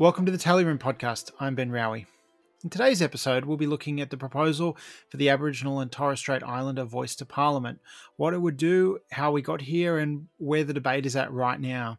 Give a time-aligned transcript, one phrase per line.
[0.00, 1.30] Welcome to the Tally Room podcast.
[1.40, 2.06] I'm Ben Raue.
[2.64, 4.78] In today's episode, we'll be looking at the proposal
[5.10, 7.80] for the Aboriginal and Torres Strait Islander voice to Parliament,
[8.16, 11.60] what it would do, how we got here, and where the debate is at right
[11.60, 11.98] now.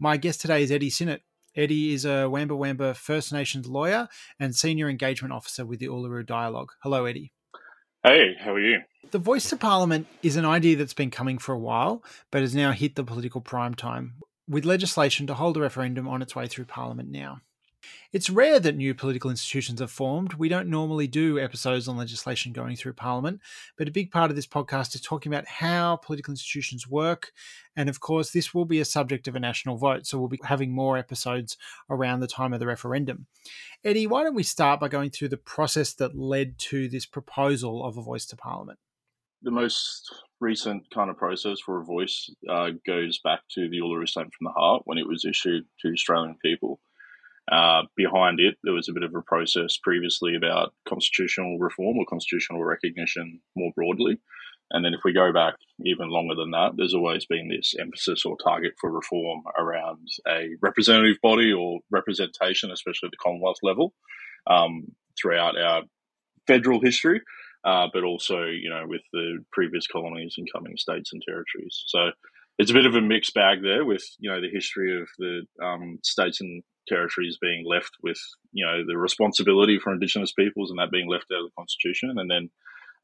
[0.00, 1.20] My guest today is Eddie Synot.
[1.54, 4.08] Eddie is a Wamba Wamba First Nations lawyer
[4.40, 6.72] and senior engagement officer with the Uluru Dialogue.
[6.82, 7.32] Hello, Eddie.
[8.02, 8.80] Hey, how are you?
[9.12, 12.02] The voice to Parliament is an idea that's been coming for a while,
[12.32, 14.14] but has now hit the political prime time
[14.48, 17.40] with legislation to hold a referendum on its way through Parliament now.
[18.12, 20.34] It's rare that new political institutions are formed.
[20.34, 23.40] We don't normally do episodes on legislation going through Parliament,
[23.76, 27.32] but a big part of this podcast is talking about how political institutions work.
[27.76, 30.40] And of course, this will be a subject of a national vote, so we'll be
[30.42, 31.56] having more episodes
[31.90, 33.26] around the time of the referendum.
[33.84, 37.84] Eddie, why don't we start by going through the process that led to this proposal
[37.84, 38.78] of a voice to Parliament?
[39.42, 44.08] The most recent kind of process for a voice uh, goes back to the Uluru
[44.08, 46.80] Statement from the Heart when it was issued to Australian people.
[47.50, 52.04] Uh, behind it, there was a bit of a process previously about constitutional reform or
[52.06, 54.20] constitutional recognition more broadly.
[54.70, 58.26] And then if we go back even longer than that, there's always been this emphasis
[58.26, 63.94] or target for reform around a representative body or representation, especially at the Commonwealth level,
[64.46, 64.88] um,
[65.18, 65.82] throughout our
[66.46, 67.22] federal history
[67.64, 71.84] uh, but also you know with the previous colonies and coming states and territories.
[71.86, 72.10] So
[72.58, 75.42] it's a bit of a mixed bag there with you know the history of the
[75.64, 78.18] um, states and territories being left with
[78.52, 82.14] you know the responsibility for Indigenous peoples and that being left out of the constitution,
[82.16, 82.50] and then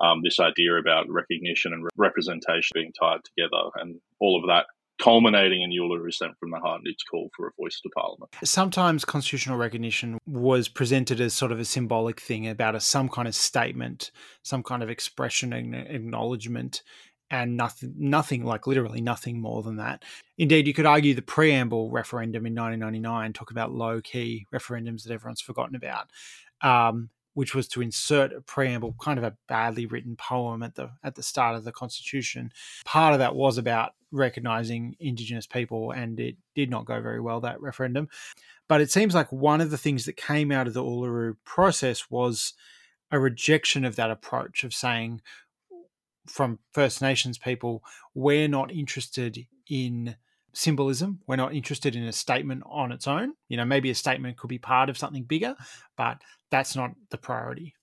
[0.01, 4.67] um, this idea about recognition and representation being tied together, and all of that
[5.01, 8.31] culminating in Uluru Statement from the Heart and its call for a voice to Parliament.
[8.43, 13.27] Sometimes constitutional recognition was presented as sort of a symbolic thing about a, some kind
[13.27, 14.11] of statement,
[14.43, 16.83] some kind of expression and acknowledgement,
[17.31, 20.05] and nothing, nothing like literally nothing more than that.
[20.39, 25.13] Indeed, you could argue the preamble referendum in 1999 talk about low key referendums that
[25.13, 26.11] everyone's forgotten about.
[26.61, 30.91] Um, which was to insert a preamble, kind of a badly written poem at the
[31.03, 32.53] at the start of the Constitution.
[32.85, 37.41] Part of that was about recognizing Indigenous people, and it did not go very well
[37.41, 38.09] that referendum.
[38.69, 42.11] But it seems like one of the things that came out of the Uluru process
[42.11, 42.55] was
[43.11, 45.21] a rejection of that approach of saying
[46.27, 47.85] from First Nations people,
[48.15, 50.17] we're not interested in
[50.55, 51.21] symbolism.
[51.27, 53.35] We're not interested in a statement on its own.
[53.49, 55.57] You know, maybe a statement could be part of something bigger,
[55.97, 56.23] but
[56.55, 57.75] that's not the priority.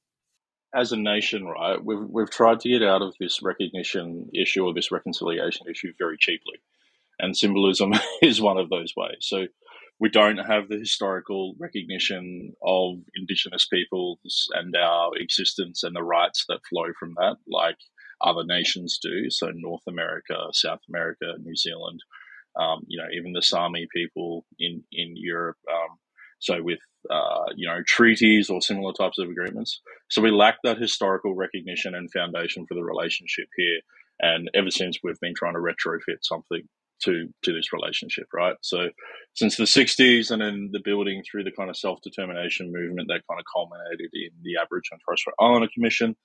[0.74, 4.74] As a nation, right, we've, we've tried to get out of this recognition issue or
[4.74, 6.56] this reconciliation issue very cheaply.
[7.20, 9.18] And symbolism is one of those ways.
[9.20, 9.48] So
[10.00, 16.46] we don't have the historical recognition of Indigenous peoples and our existence and the rights
[16.48, 17.76] that flow from that, like
[18.22, 19.30] other nations do.
[19.30, 22.00] So North America, South America, New Zealand,
[22.58, 25.58] um, you know, even the Sami people in in Europe.
[25.70, 25.98] Um,
[26.42, 26.80] so with
[27.10, 29.80] uh, you know treaties or similar types of agreements.
[30.10, 33.80] So we lack that historical recognition and foundation for the relationship here.
[34.20, 36.62] And ever since we've been trying to retrofit something
[37.04, 38.56] to to this relationship, right?
[38.62, 38.90] So
[39.36, 43.22] since the '60s, and then the building through the kind of self determination movement that
[43.30, 46.16] kind of culminated in the Aboriginal and Torres Strait Islander Commission,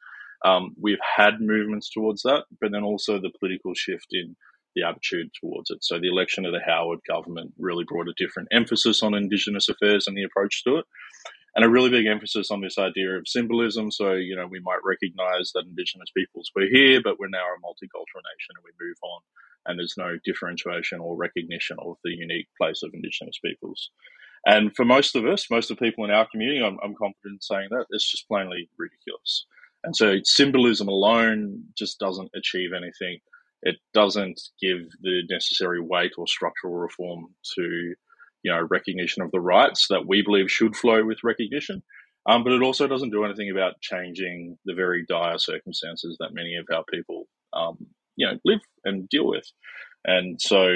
[0.45, 4.35] um, we've had movements towards that, but then also the political shift in
[4.77, 5.83] the attitude towards it.
[5.83, 10.07] So the election of the Howard government really brought a different emphasis on Indigenous affairs
[10.07, 10.85] and the approach to it.
[11.57, 13.91] And a really big emphasis on this idea of symbolism.
[13.91, 17.65] So, you know, we might recognize that Indigenous peoples were here, but we're now a
[17.65, 19.21] multicultural nation and we move on.
[19.65, 23.91] And there's no differentiation or recognition of the unique place of Indigenous peoples.
[24.45, 27.37] And for most of us, most of the people in our community, I'm, I'm confident
[27.37, 29.47] in saying that, it's just plainly ridiculous.
[29.83, 33.19] And so symbolism alone just doesn't achieve anything
[33.63, 37.95] it doesn't give the necessary weight or structural reform to
[38.43, 41.83] you know recognition of the rights that we believe should flow with recognition.
[42.29, 46.57] Um, but it also doesn't do anything about changing the very dire circumstances that many
[46.57, 47.87] of our people um,
[48.17, 49.47] you know live and deal with.
[50.05, 50.75] And so,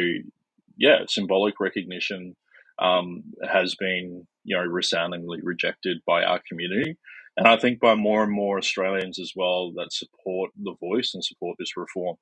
[0.77, 2.37] yeah, symbolic recognition
[2.81, 6.97] um, has been you know resoundingly rejected by our community.
[7.37, 11.25] And I think by more and more Australians as well that support the voice and
[11.25, 12.17] support this reform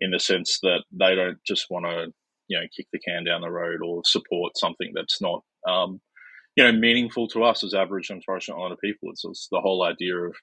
[0.00, 2.12] in the sense that they don't just want to
[2.48, 6.00] you know kick the can down the road or support something that's not um,
[6.56, 9.10] you know meaningful to us as Aboriginal and Torres Strait Islander people.
[9.10, 10.34] It's, it's the whole idea of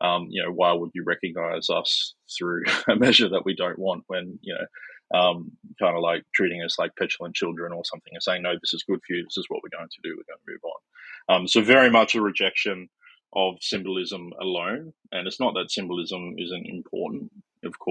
[0.00, 4.04] um, you know why would you recognise us through a measure that we don't want
[4.06, 8.22] when you know um, kind of like treating us like petulant children or something and
[8.22, 9.22] saying no this is good for you.
[9.24, 10.10] This is what we're going to do.
[10.10, 11.36] We're going to move on.
[11.36, 12.88] Um, so very much a rejection
[13.34, 14.92] of symbolism alone.
[15.12, 17.30] And it's not that symbolism isn't important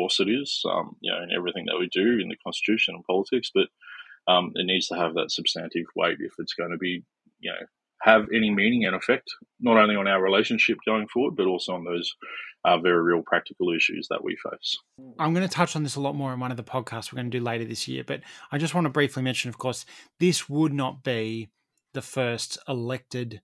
[0.04, 0.62] course, it is.
[0.70, 3.68] Um, you know, in everything that we do in the constitution and politics, but
[4.32, 7.04] um, it needs to have that substantive weight if it's going to be,
[7.40, 7.66] you know,
[8.02, 9.30] have any meaning and effect,
[9.62, 12.14] not only on our relationship going forward, but also on those
[12.66, 14.78] uh, very real practical issues that we face.
[15.20, 17.18] I'm going to touch on this a lot more in one of the podcasts we're
[17.18, 18.22] going to do later this year, but
[18.52, 19.86] I just want to briefly mention, of course,
[20.20, 21.50] this would not be
[21.94, 23.42] the first elected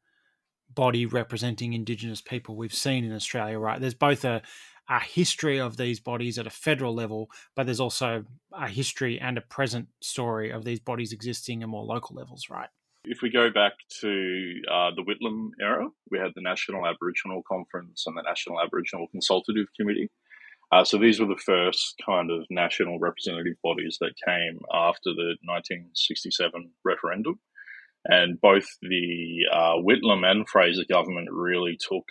[0.73, 3.79] body representing Indigenous people we've seen in Australia, right?
[3.79, 4.41] There's both a,
[4.89, 9.37] a history of these bodies at a federal level, but there's also a history and
[9.37, 12.69] a present story of these bodies existing at more local levels, right?
[13.05, 18.03] If we go back to uh, the Whitlam era, we had the National Aboriginal Conference
[18.05, 20.09] and the National Aboriginal Consultative Committee.
[20.71, 25.35] Uh, so these were the first kind of national representative bodies that came after the
[25.43, 27.39] 1967 referendum.
[28.05, 32.05] And both the uh, Whitlam and Fraser government really took,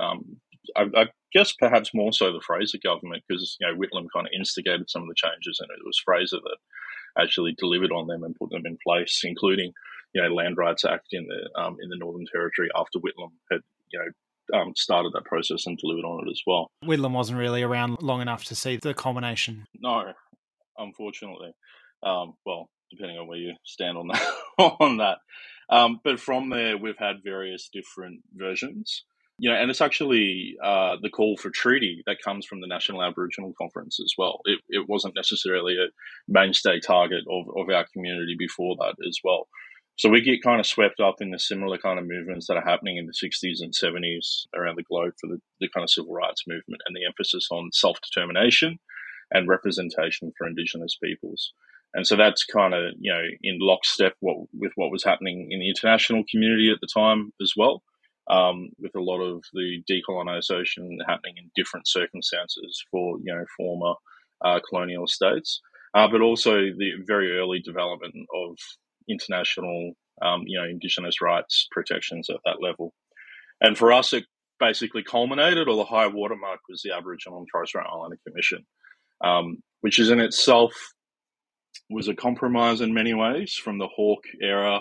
[0.00, 0.36] um,
[0.76, 4.32] I, I, guess perhaps more so the Fraser government, because you know Whitlam kind of
[4.34, 8.34] instigated some of the changes, and it was Fraser that actually delivered on them and
[8.34, 9.72] put them in place, including
[10.14, 13.60] you know Land Rights Act in the um, in the Northern Territory after Whitlam had
[13.92, 16.70] you know um, started that process and delivered on it as well.
[16.84, 19.66] Whitlam wasn't really around long enough to see the culmination.
[19.80, 20.12] No,
[20.78, 21.52] unfortunately.
[22.02, 24.34] Um, well, depending on where you stand on that.
[24.80, 25.18] on that.
[25.68, 29.04] Um, but from there, we've had various different versions.
[29.38, 33.02] You know, and it's actually uh, the call for treaty that comes from the National
[33.02, 34.40] Aboriginal Conference as well.
[34.46, 35.88] It, it wasn't necessarily a
[36.26, 39.48] mainstay target of, of our community before that as well.
[39.98, 42.64] So we get kind of swept up in the similar kind of movements that are
[42.64, 46.12] happening in the 60s and 70s around the globe for the, the kind of civil
[46.12, 48.78] rights movement and the emphasis on self determination
[49.32, 51.52] and representation for Indigenous peoples.
[51.94, 55.60] And so that's kind of you know in lockstep what, with what was happening in
[55.60, 57.82] the international community at the time as well,
[58.28, 63.94] um, with a lot of the decolonisation happening in different circumstances for you know former
[64.44, 65.60] uh, colonial states,
[65.94, 68.56] uh, but also the very early development of
[69.08, 69.92] international
[70.22, 72.92] um, you know Indigenous rights protections at that level.
[73.60, 74.24] And for us, it
[74.58, 78.66] basically culminated, or the high watermark was the Aboriginal and Torres Strait Islander Commission,
[79.22, 80.72] um, which is in itself
[81.90, 84.80] was a compromise in many ways from the Hawke era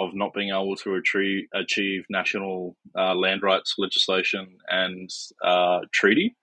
[0.00, 5.10] of not being able to achieve, achieve national uh, land rights legislation and
[5.44, 6.36] uh, treaty.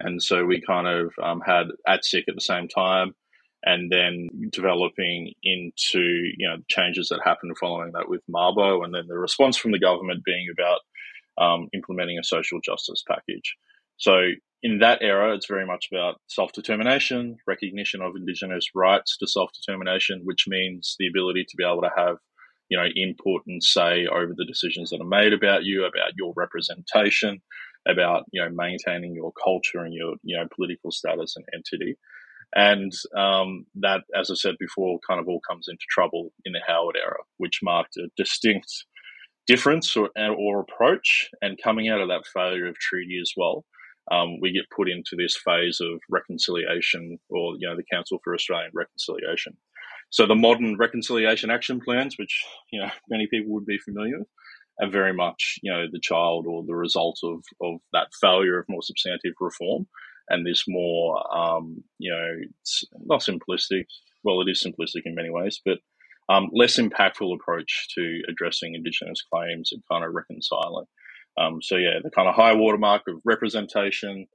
[0.00, 3.14] And so we kind of um, had ATSIC at the same time,
[3.62, 9.06] and then developing into you know changes that happened following that with Mabo, and then
[9.08, 10.80] the response from the government being about
[11.38, 13.56] um, implementing a social justice package.
[13.98, 14.30] So
[14.62, 19.50] in that era, it's very much about self determination, recognition of Indigenous rights to self
[19.52, 22.16] determination, which means the ability to be able to have
[22.70, 26.32] you know input and say over the decisions that are made about you, about your
[26.36, 27.42] representation,
[27.86, 31.96] about you know maintaining your culture and your you know political status and entity.
[32.52, 36.60] And um, that, as I said before, kind of all comes into trouble in the
[36.66, 38.86] Howard era, which marked a distinct
[39.46, 41.30] difference or, or approach.
[41.42, 43.64] And coming out of that failure of treaty as well,
[44.10, 48.34] um, we get put into this phase of reconciliation or, you know, the Council for
[48.34, 49.56] Australian Reconciliation.
[50.10, 54.28] So the modern reconciliation action plans, which, you know, many people would be familiar with,
[54.80, 58.66] are very much, you know, the child or the result of, of that failure of
[58.68, 59.86] more substantive reform
[60.28, 62.36] and this more, um, you know,
[63.04, 63.84] not simplistic,
[64.22, 65.78] well, it is simplistic in many ways, but
[66.28, 70.86] um, less impactful approach to addressing Indigenous claims and kind of reconciling.
[71.38, 74.26] Um, so yeah, the kind of high watermark of representation,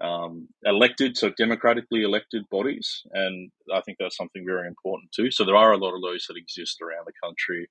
[0.00, 5.30] um, elected, so democratically elected bodies, and I think that's something very important too.
[5.30, 7.68] So there are a lot of those that exist around the country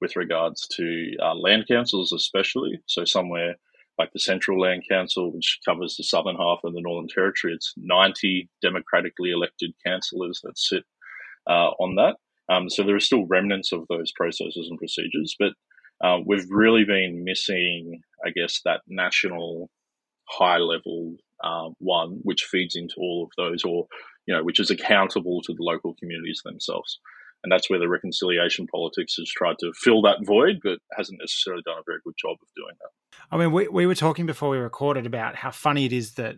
[0.00, 2.80] with regards to uh, land councils, especially.
[2.86, 3.56] So somewhere
[3.98, 7.74] like the Central Land Council, which covers the southern half of the Northern Territory, it's
[7.76, 10.84] 90 democratically elected councillors that sit
[11.46, 12.16] uh, on that.
[12.52, 15.52] Um, so there are still remnants of those processes and procedures, but
[16.02, 19.68] uh, we've really been missing, I guess, that national
[20.28, 23.86] high level uh, one, which feeds into all of those, or
[24.26, 26.98] you know, which is accountable to the local communities themselves.
[27.42, 31.62] And that's where the reconciliation politics has tried to fill that void, but hasn't necessarily
[31.64, 32.90] done a very good job of doing that.
[33.30, 36.36] I mean, we, we were talking before we recorded about how funny it is that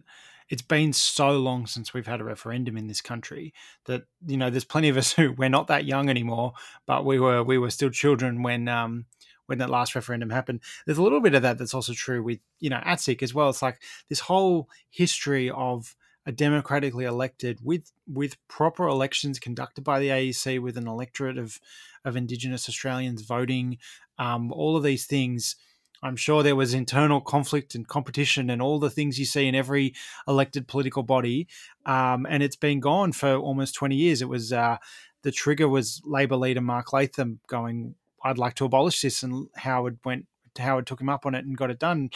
[0.49, 3.55] it's been so long since we've had a referendum in this country
[3.87, 6.53] that you know there's plenty of us who we're not that young anymore,
[6.87, 9.07] but we were we were still children when um,
[9.53, 10.61] when that last referendum happened.
[10.87, 13.51] There's a little bit of that that's also true with you know ATSIC as well.
[13.51, 15.95] It's like this whole history of
[16.25, 21.61] a democratically elected with with proper elections conducted by the AEC with an electorate of
[22.03, 23.77] of Indigenous Australians voting.
[24.19, 25.57] Um, all of these things.
[26.05, 29.55] I'm sure there was internal conflict and competition and all the things you see in
[29.55, 29.95] every
[30.27, 31.47] elected political body.
[31.87, 34.21] Um, and it's been gone for almost 20 years.
[34.21, 34.79] It was uh,
[35.23, 39.99] the trigger was Labor leader Mark Latham going, I'd like to abolish this, and Howard
[40.05, 40.27] went.
[40.59, 42.11] Howard took him up on it and got it done.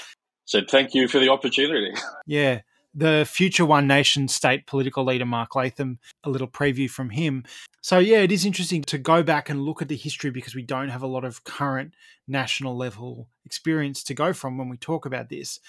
[0.44, 1.94] Said thank you for the opportunity.
[2.26, 2.60] Yeah,
[2.96, 7.44] the future One Nation state political leader, Mark Latham, a little preview from him.
[7.82, 10.62] So, yeah, it is interesting to go back and look at the history because we
[10.62, 11.94] don't have a lot of current
[12.26, 15.60] national level experience to go from when we talk about this.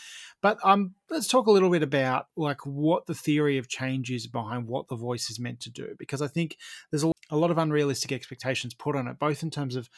[0.41, 4.25] But um, let's talk a little bit about like what the theory of change is
[4.25, 6.57] behind what the voice is meant to do, because I think
[6.91, 9.89] there's a, a lot of unrealistic expectations put on it, both in terms of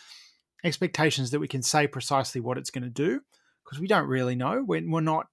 [0.64, 3.22] expectations that we can say precisely what it's going to do,
[3.64, 4.64] because we don't really know.
[4.66, 5.28] We're, we're not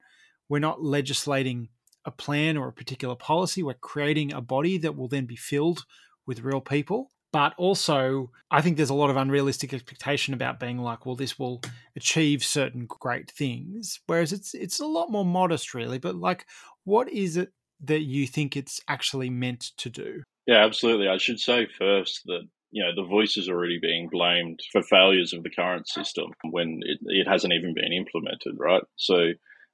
[0.49, 1.69] we're not legislating
[2.05, 3.63] a plan or a particular policy.
[3.63, 5.85] We're creating a body that will then be filled
[6.27, 7.11] with real people.
[7.33, 11.39] But also, I think there's a lot of unrealistic expectation about being like, well, this
[11.39, 11.61] will
[11.97, 14.01] achieve certain great things.
[14.07, 15.99] Whereas it's it's a lot more modest, really.
[15.99, 16.47] But like,
[16.85, 17.53] what is it
[17.85, 20.23] that you think it's actually meant to do?
[20.47, 21.09] Yeah, absolutely.
[21.09, 25.33] I should say first that you know the voice is already being blamed for failures
[25.33, 28.83] of the current system when it, it hasn't even been implemented, right?
[28.97, 29.29] So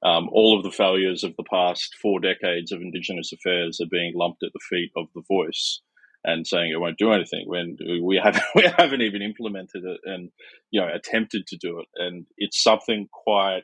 [0.04, 4.12] um, all of the failures of the past four decades of Indigenous affairs are being
[4.14, 5.80] lumped at the feet of the voice
[6.22, 10.30] and saying it won't do anything when we haven't we haven't even implemented it and
[10.70, 13.62] you know attempted to do it and it's something quite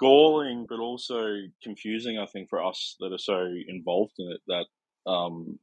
[0.00, 5.08] galling but also confusing I think for us that are so involved in it that
[5.08, 5.60] um,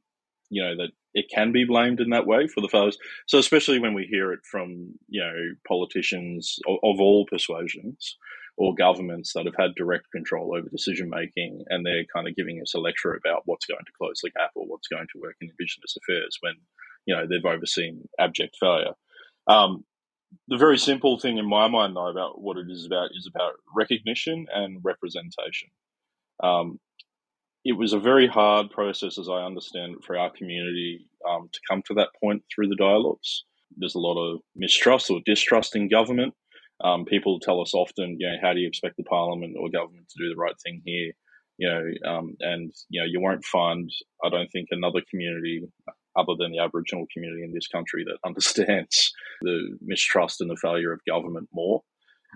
[0.48, 3.78] you know that it can be blamed in that way for the failures so especially
[3.78, 5.34] when we hear it from you know
[5.66, 8.16] politicians of, of all persuasions
[8.58, 12.60] or governments that have had direct control over decision making and they're kind of giving
[12.60, 15.36] us a lecture about what's going to close the gap or what's going to work
[15.40, 16.54] in indigenous affairs when
[17.06, 18.92] you know they've overseen abject failure.
[19.46, 19.84] Um,
[20.48, 23.52] the very simple thing in my mind though about what it is about is about
[23.74, 25.70] recognition and representation.
[26.42, 26.80] Um,
[27.64, 31.60] it was a very hard process as i understand it for our community um, to
[31.68, 33.44] come to that point through the dialogues
[33.76, 36.34] there's a lot of mistrust or distrust in government
[36.84, 40.08] um, people tell us often, you know, how do you expect the parliament or government
[40.08, 41.12] to do the right thing here?
[41.56, 43.90] You know, um, and you know, you won't find,
[44.24, 45.62] I don't think, another community
[46.16, 49.12] other than the Aboriginal community in this country that understands
[49.42, 51.82] the mistrust and the failure of government more.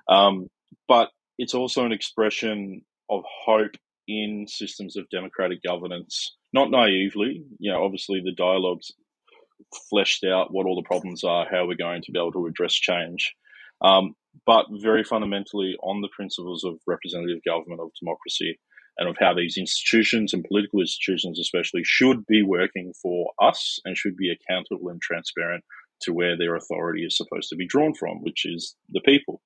[0.09, 0.49] Um,
[0.89, 3.77] but it's also an expression of hope
[4.09, 7.45] in systems of democratic governance, not naively.
[7.59, 8.93] You know, obviously the dialogues
[9.91, 12.75] fleshed out what all the problems are, how we're going to be able to address
[12.75, 13.35] change.
[13.83, 14.15] Um,
[14.47, 18.59] but very fundamentally on the principles of representative government, of democracy,
[18.99, 23.97] and of how these institutions and political institutions, especially, should be working for us and
[23.97, 25.65] should be accountable and transparent
[26.03, 29.41] to where their authority is supposed to be drawn from, which is the people.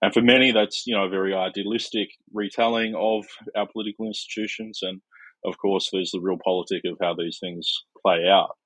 [0.00, 3.26] And for many, that's you know a very idealistic retelling of
[3.56, 5.00] our political institutions, and
[5.44, 8.56] of course, there's the realpolitik of how these things play out.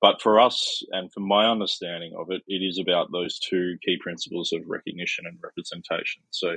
[0.00, 3.98] But for us, and from my understanding of it, it is about those two key
[4.00, 6.22] principles of recognition and representation.
[6.30, 6.56] So,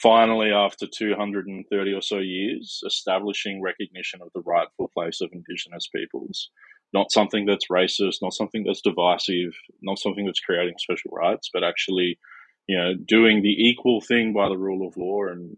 [0.00, 6.50] finally, after 230 or so years, establishing recognition of the rightful place of Indigenous peoples,
[6.94, 11.64] not something that's racist, not something that's divisive, not something that's creating special rights, but
[11.64, 12.18] actually,
[12.68, 15.56] you know, doing the equal thing by the rule of law and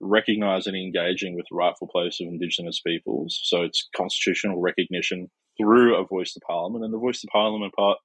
[0.00, 3.40] recognizing and engaging with the rightful place of Indigenous peoples.
[3.44, 7.98] So it's constitutional recognition through a voice to parliament, and the voice to parliament part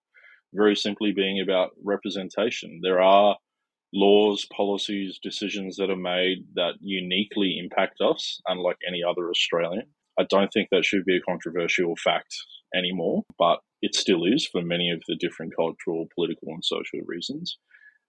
[0.54, 2.80] very simply being about representation.
[2.84, 3.38] There are
[3.94, 9.88] laws, policies, decisions that are made that uniquely impact us, unlike any other Australian.
[10.20, 12.36] I don't think that should be a controversial fact
[12.76, 17.58] anymore, but it still is for many of the different cultural, political, and social reasons.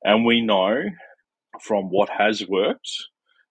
[0.05, 0.85] And we know
[1.61, 2.90] from what has worked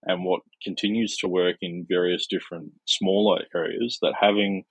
[0.04, 4.64] and what continues to work in various different smaller areas that having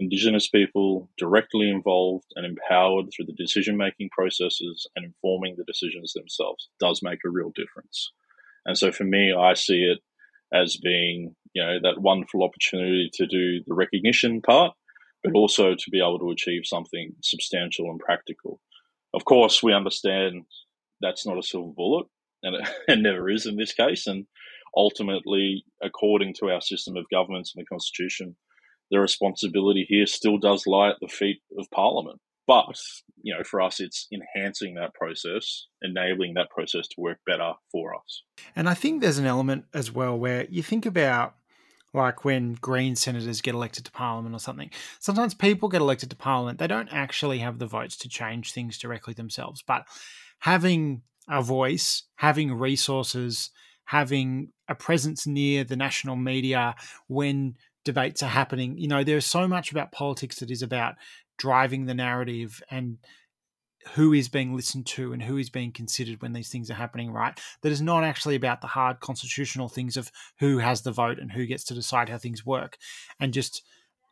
[0.00, 6.12] Indigenous people directly involved and empowered through the decision making processes and informing the decisions
[6.12, 8.12] themselves does make a real difference.
[8.64, 9.98] And so for me, I see it
[10.52, 14.72] as being, you know, that wonderful opportunity to do the recognition part,
[15.24, 18.60] but also to be able to achieve something substantial and practical.
[19.14, 20.44] Of course, we understand
[21.00, 22.06] that's not a silver bullet,
[22.42, 22.56] and
[22.88, 24.06] it, never is in this case.
[24.06, 24.26] And
[24.76, 28.36] ultimately, according to our system of governments and the Constitution,
[28.90, 32.20] the responsibility here still does lie at the feet of Parliament.
[32.46, 32.78] But,
[33.20, 37.94] you know, for us, it's enhancing that process, enabling that process to work better for
[37.94, 38.22] us.
[38.56, 41.34] And I think there's an element as well where you think about
[41.94, 44.70] like when Green senators get elected to Parliament or something.
[44.98, 48.78] Sometimes people get elected to Parliament, they don't actually have the votes to change things
[48.78, 49.86] directly themselves, but
[50.40, 53.50] having a voice, having resources,
[53.84, 56.74] having a presence near the national media
[57.06, 57.54] when
[57.84, 58.76] debates are happening.
[58.78, 60.94] You know, there's so much about politics that is about
[61.38, 62.98] driving the narrative and
[63.94, 67.10] who is being listened to and who is being considered when these things are happening,
[67.10, 67.38] right?
[67.62, 71.32] That is not actually about the hard constitutional things of who has the vote and
[71.32, 72.76] who gets to decide how things work.
[73.18, 73.62] And just,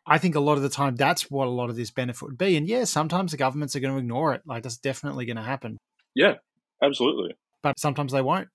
[0.06, 2.38] I think a lot of the time that's what a lot of this benefit would
[2.38, 2.56] be.
[2.56, 4.42] And yeah, sometimes the governments are going to ignore it.
[4.46, 5.76] Like that's definitely going to happen.
[6.16, 6.34] Yeah,
[6.82, 7.36] absolutely.
[7.62, 8.48] But sometimes they won't.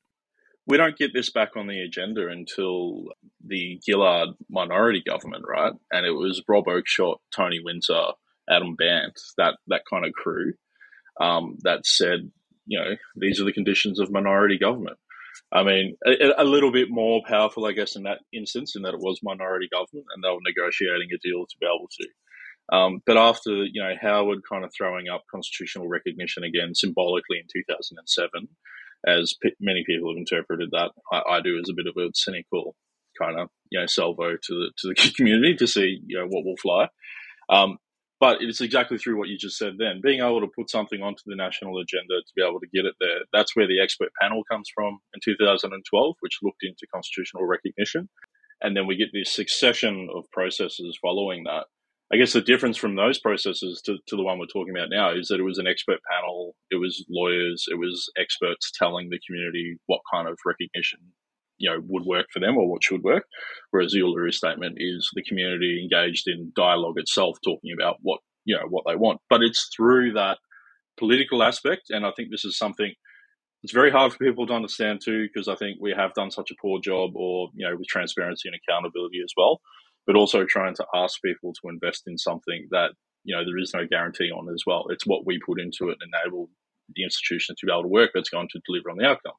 [0.67, 3.05] We don't get this back on the agenda until
[3.45, 5.73] the Gillard minority government, right?
[5.91, 8.13] And it was Rob Oakeshott, Tony Windsor,
[8.49, 10.53] Adam Bandt, that that kind of crew
[11.19, 12.31] um, that said,
[12.65, 14.97] you know, these are the conditions of minority government.
[15.51, 18.93] I mean, a, a, little bit more powerful, I guess, in that instance, in that
[18.93, 22.07] it was minority government and they were negotiating a deal to be able to.
[22.71, 27.47] Um, but after, you know, Howard kind of throwing up constitutional recognition again symbolically in
[27.51, 28.47] 2007,
[29.05, 32.11] as p- many people have interpreted that, I, I, do as a bit of a
[32.13, 32.75] cynical
[33.19, 36.45] kind of, you know, salvo to the, to the community to see, you know, what
[36.45, 36.87] will fly.
[37.49, 37.77] Um,
[38.21, 39.99] but it's exactly through what you just said then.
[40.01, 42.93] Being able to put something onto the national agenda to be able to get it
[42.99, 43.21] there.
[43.33, 48.07] That's where the expert panel comes from in 2012, which looked into constitutional recognition.
[48.61, 51.65] And then we get this succession of processes following that.
[52.13, 55.13] I guess the difference from those processes to, to the one we're talking about now
[55.13, 59.19] is that it was an expert panel, it was lawyers, it was experts telling the
[59.25, 60.99] community what kind of recognition
[61.57, 63.23] you know would work for them or what should work.
[63.69, 68.57] Whereas the Uluru statement is the community engaged in dialogue itself, talking about what you
[68.57, 69.21] know what they want.
[69.29, 70.39] But it's through that
[70.97, 72.91] political aspect, and I think this is something
[73.63, 76.49] it's very hard for people to understand too, because I think we have done such
[76.51, 79.61] a poor job, or you know, with transparency and accountability as well.
[80.07, 82.91] But also trying to ask people to invest in something that
[83.23, 84.85] you know there is no guarantee on as well.
[84.89, 86.49] It's what we put into it and enable
[86.95, 89.37] the institution to be able to work that's going to deliver on the outcome.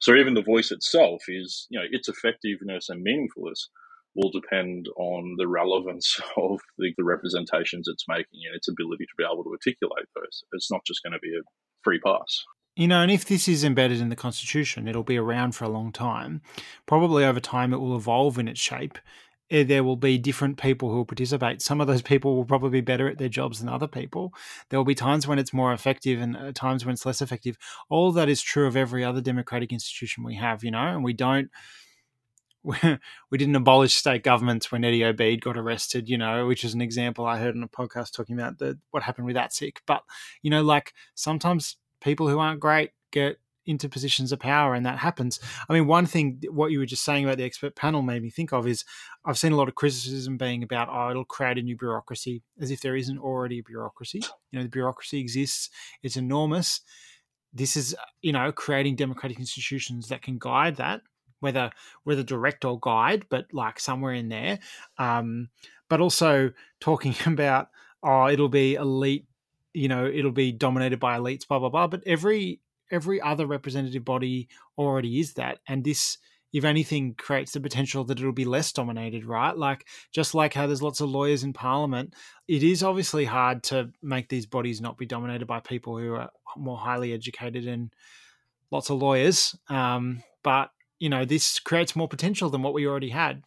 [0.00, 3.68] So even the voice itself is, you know, its effectiveness and meaningfulness
[4.14, 9.14] will depend on the relevance of the, the representations it's making and its ability to
[9.16, 10.44] be able to articulate those.
[10.52, 11.42] It's not just going to be a
[11.82, 12.44] free pass.
[12.76, 15.68] You know, and if this is embedded in the Constitution, it'll be around for a
[15.68, 16.42] long time.
[16.86, 18.98] Probably over time, it will evolve in its shape
[19.50, 21.60] there will be different people who will participate.
[21.60, 24.32] Some of those people will probably be better at their jobs than other people.
[24.68, 27.58] There will be times when it's more effective and uh, times when it's less effective.
[27.88, 31.12] All that is true of every other democratic institution we have, you know, and we
[31.12, 31.50] don't.
[33.30, 36.80] We didn't abolish state governments when Eddie Obeid got arrested, you know, which is an
[36.80, 39.78] example I heard on a podcast talking about the what happened with ATSIC.
[39.86, 40.02] But
[40.40, 44.98] you know, like sometimes people who aren't great get into positions of power and that
[44.98, 45.40] happens.
[45.68, 48.30] I mean, one thing what you were just saying about the expert panel made me
[48.30, 48.84] think of is
[49.24, 52.70] I've seen a lot of criticism being about oh it'll create a new bureaucracy as
[52.70, 54.22] if there isn't already a bureaucracy.
[54.50, 55.70] You know, the bureaucracy exists.
[56.02, 56.80] It's enormous.
[57.52, 61.02] This is you know creating democratic institutions that can guide that
[61.40, 61.70] whether
[62.04, 64.58] whether direct or guide, but like somewhere in there.
[64.98, 65.50] Um,
[65.88, 67.68] but also talking about
[68.02, 69.26] oh it'll be elite
[69.72, 72.60] you know it'll be dominated by elites blah blah blah but every
[72.94, 75.58] every other representative body already is that.
[75.68, 76.18] And this
[76.52, 79.56] if anything creates the potential that it'll be less dominated right?
[79.56, 82.14] Like just like how there's lots of lawyers in parliament
[82.46, 86.30] it is obviously hard to make these bodies not be dominated by people who are
[86.56, 87.90] more highly educated and
[88.70, 89.56] lots of lawyers.
[89.68, 93.42] Um, but you know this creates more potential than what we already had.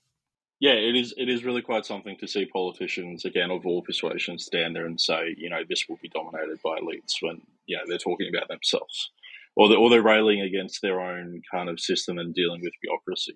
[0.59, 1.13] Yeah, it is.
[1.17, 4.99] It is really quite something to see politicians again of all persuasions stand there and
[4.99, 8.47] say, you know, this will be dominated by elites when you know they're talking about
[8.47, 9.11] themselves
[9.57, 13.35] or they're, or they're railing against their own kind of system and dealing with bureaucracy.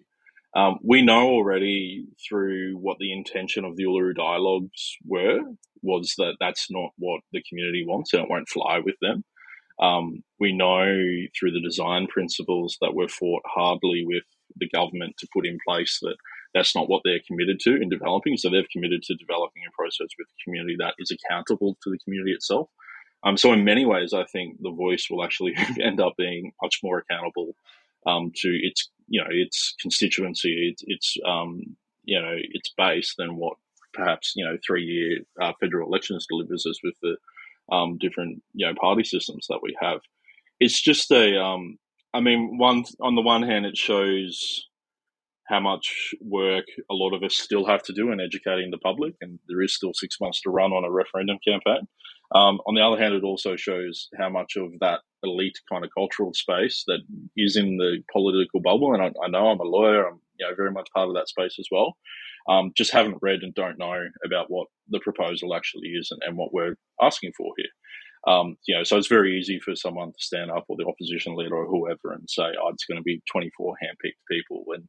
[0.55, 5.39] Um, we know already through what the intention of the Uluru dialogues were
[5.81, 9.23] was that that's not what the community wants and it won't fly with them.
[9.81, 10.85] Um, we know
[11.37, 14.23] through the design principles that were fought hardly with
[14.57, 16.17] the government to put in place that
[16.53, 18.37] that's not what they're committed to in developing.
[18.37, 21.99] So they've committed to developing a process with the community that is accountable to the
[22.05, 22.69] community itself.
[23.23, 26.79] Um, so in many ways, I think the voice will actually end up being much
[26.83, 27.55] more accountable
[28.05, 33.35] um, to its, you know, its constituency, its, its um, you know, its base than
[33.35, 33.57] what
[33.93, 37.15] perhaps you know three-year uh, federal elections delivers us with the
[37.75, 39.99] um, different you know party systems that we have.
[40.59, 41.77] It's just a, um,
[42.13, 44.67] I mean, one on the one hand, it shows
[45.47, 49.15] how much work a lot of us still have to do in educating the public,
[49.21, 51.87] and there is still six months to run on a referendum campaign.
[52.33, 55.91] Um, on the other hand, it also shows how much of that elite kind of
[55.95, 56.99] cultural space that
[57.35, 58.93] is in the political bubble.
[58.93, 61.29] And I, I know I'm a lawyer; I'm you know very much part of that
[61.29, 61.97] space as well.
[62.49, 66.37] Um, just haven't read and don't know about what the proposal actually is and, and
[66.37, 68.33] what we're asking for here.
[68.33, 71.35] Um, you know, so it's very easy for someone to stand up or the opposition
[71.35, 74.83] leader or whoever and say, "Oh, it's going to be 24 handpicked people," and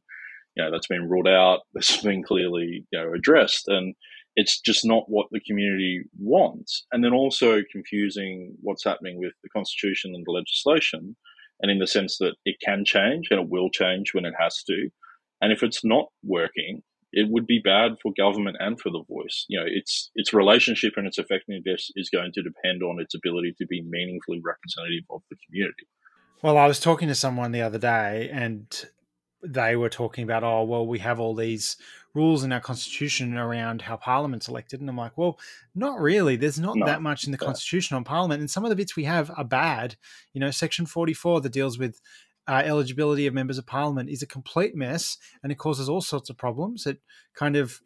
[0.55, 1.61] you know that's been ruled out.
[1.73, 3.95] That's been clearly you know addressed, and
[4.35, 6.85] it's just not what the community wants.
[6.91, 11.15] And then also confusing what's happening with the constitution and the legislation,
[11.61, 14.63] and in the sense that it can change and it will change when it has
[14.63, 14.89] to.
[15.41, 19.45] And if it's not working, it would be bad for government and for the voice.
[19.47, 23.53] You know, its its relationship and its effectiveness is going to depend on its ability
[23.59, 25.85] to be meaningfully representative of the community.
[26.41, 28.67] Well, I was talking to someone the other day, and
[29.43, 31.77] they were talking about, oh, well, we have all these
[32.13, 34.79] rules in our constitution around how parliament's elected.
[34.79, 35.39] And I'm like, well,
[35.73, 36.35] not really.
[36.35, 38.39] There's not no, that much in the constitution on parliament.
[38.39, 39.95] And some of the bits we have are bad.
[40.33, 41.99] You know, section 44 that deals with
[42.47, 46.29] uh, eligibility of members of parliament is a complete mess and it causes all sorts
[46.29, 46.85] of problems.
[46.85, 46.99] It
[47.33, 47.81] kind of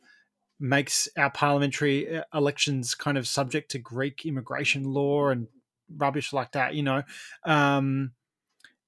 [0.60, 5.48] makes our parliamentary uh, elections kind of subject to Greek immigration law and
[5.96, 7.04] rubbish like that, you know.
[7.46, 8.12] Um,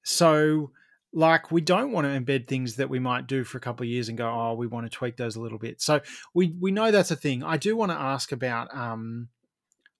[0.03, 0.71] so
[1.13, 3.89] like we don't want to embed things that we might do for a couple of
[3.89, 5.81] years and go oh we want to tweak those a little bit.
[5.81, 6.01] So
[6.33, 7.43] we we know that's a thing.
[7.43, 9.29] I do want to ask about um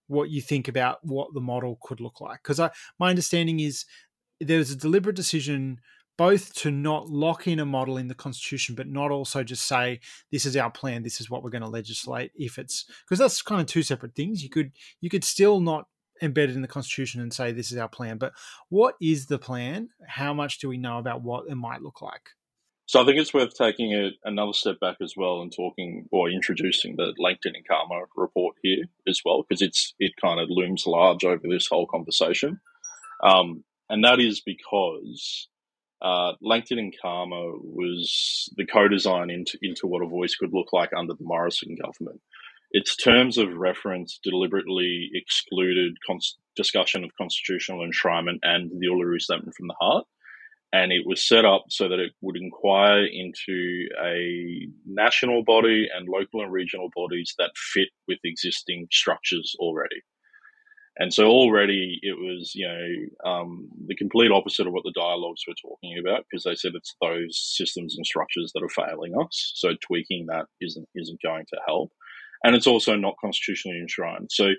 [0.08, 2.42] what you think about what the model could look like.
[2.44, 2.70] Because i
[3.00, 3.86] my understanding is
[4.40, 5.80] there was a deliberate decision
[6.18, 10.00] both to not lock in a model in the constitution but not also just say
[10.32, 11.02] this is our plan.
[11.02, 14.16] This is what we're going to legislate if it's because that's kind of two separate
[14.16, 14.44] things.
[14.44, 15.88] You could you could still not
[16.22, 18.18] embedded in the constitution and say this is our plan.
[18.18, 18.34] But
[18.70, 19.90] what is the plan?
[20.08, 22.30] How much do we know about what it might look like?
[22.86, 26.28] So I think it's worth taking a, another step back as well and talking or
[26.28, 30.88] introducing the Langton and Calma report here as well, because it's it kind of looms
[30.88, 32.60] large over this whole conversation,
[33.24, 35.50] um, and that is because
[36.02, 40.90] uh, Langton and Calma was the co-design into into what a voice could look like
[40.98, 42.22] under the Morrison government.
[42.72, 49.56] Its terms of reference deliberately excluded cons- discussion of constitutional enshrinement and the Uluru Statement
[49.56, 50.06] from the Heart.
[50.72, 56.08] And it was set up so that it would inquire into a national body and
[56.08, 60.04] local and regional bodies that fit with existing structures already.
[61.00, 65.42] And so already it was, you know, um, the complete opposite of what the dialogues
[65.48, 69.54] were talking about because they said it's those systems and structures that are failing us.
[69.56, 71.92] So tweaking that isn't isn't going to help
[72.44, 74.30] and it's also not constitutionally enshrined.
[74.32, 74.50] So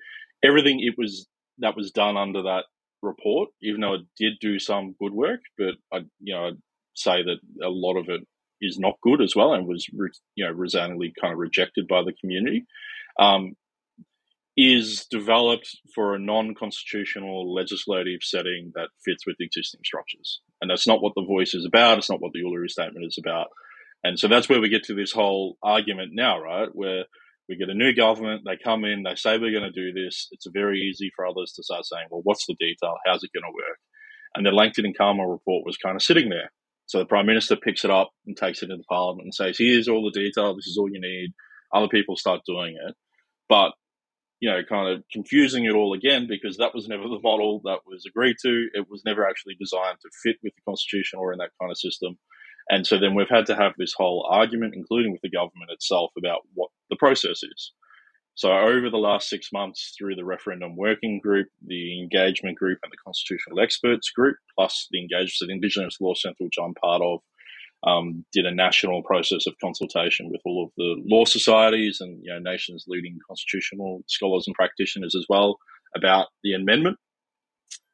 [0.44, 1.26] everything it was
[1.58, 2.64] that was done under that
[3.02, 6.62] report, even though it did do some good work, but I you know I'd
[6.94, 8.20] say that a lot of it
[8.60, 9.86] is not good as well, and was
[10.34, 12.64] you know resoundingly kind of rejected by the community.
[13.18, 13.54] Um,
[14.56, 21.00] is developed for a non-constitutional legislative setting that fits with existing structures, and that's not
[21.00, 21.98] what the voice is about.
[21.98, 23.48] It's not what the Uluru Statement is about,
[24.04, 26.68] and so that's where we get to this whole argument now, right?
[26.72, 27.04] Where
[27.50, 30.28] we get a new government, they come in, they say we're going to do this.
[30.30, 32.94] It's very easy for others to start saying, well, what's the detail?
[33.04, 33.78] How's it going to work?
[34.36, 36.52] And the Langton and Calma report was kind of sitting there.
[36.86, 39.88] So the Prime Minister picks it up and takes it into Parliament and says, here's
[39.88, 41.32] all the detail, this is all you need.
[41.74, 42.94] Other people start doing it.
[43.48, 43.72] But,
[44.38, 47.80] you know, kind of confusing it all again because that was never the model that
[47.84, 48.68] was agreed to.
[48.74, 51.78] It was never actually designed to fit with the Constitution or in that kind of
[51.78, 52.16] system.
[52.70, 56.12] And so then we've had to have this whole argument, including with the government itself,
[56.16, 57.72] about what the process is.
[58.36, 62.92] So over the last six months, through the referendum working group, the engagement group, and
[62.92, 67.20] the constitutional experts group, plus the engagement of Indigenous Law Centre, which I'm part of,
[67.82, 72.32] um, did a national process of consultation with all of the law societies and you
[72.32, 75.58] know nations leading constitutional scholars and practitioners as well
[75.96, 76.98] about the amendment.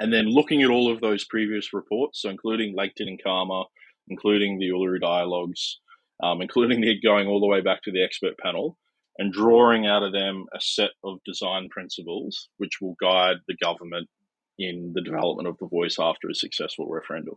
[0.00, 3.64] And then looking at all of those previous reports, so including Langton and Calma,
[4.08, 5.80] including the Uluru Dialogues,
[6.22, 8.78] um, including the going all the way back to the expert panel,
[9.18, 14.08] and drawing out of them a set of design principles which will guide the government
[14.58, 17.34] in the development of the voice after a successful referendum.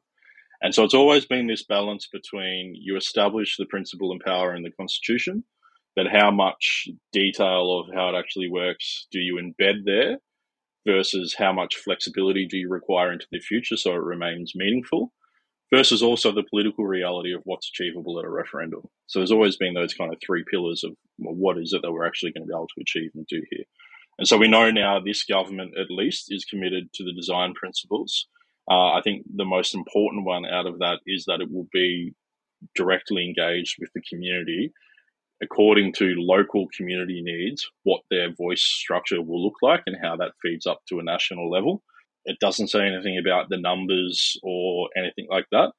[0.61, 4.63] And so it's always been this balance between you establish the principle and power in
[4.63, 5.43] the Constitution,
[5.95, 10.17] but how much detail of how it actually works do you embed there
[10.85, 15.13] versus how much flexibility do you require into the future so it remains meaningful
[15.73, 18.81] versus also the political reality of what's achievable at a referendum.
[19.07, 21.91] So there's always been those kind of three pillars of well, what is it that
[21.91, 23.65] we're actually going to be able to achieve and do here.
[24.17, 28.27] And so we know now this government at least is committed to the design principles.
[28.69, 32.13] Uh, I think the most important one out of that is that it will be
[32.75, 34.73] directly engaged with the community
[35.41, 40.33] according to local community needs, what their voice structure will look like and how that
[40.41, 41.81] feeds up to a national level.
[42.29, 45.71] It doesn't say anything about the numbers or anything like that.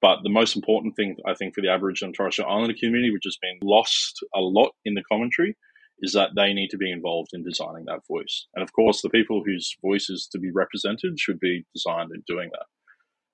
[0.00, 3.12] But the most important thing, I think, for the Aboriginal and Torres Strait Islander community,
[3.12, 5.56] which has been lost a lot in the commentary,
[6.00, 8.46] is that they need to be involved in designing that voice.
[8.54, 12.22] And of course, the people whose voice is to be represented should be designed in
[12.28, 12.66] doing that.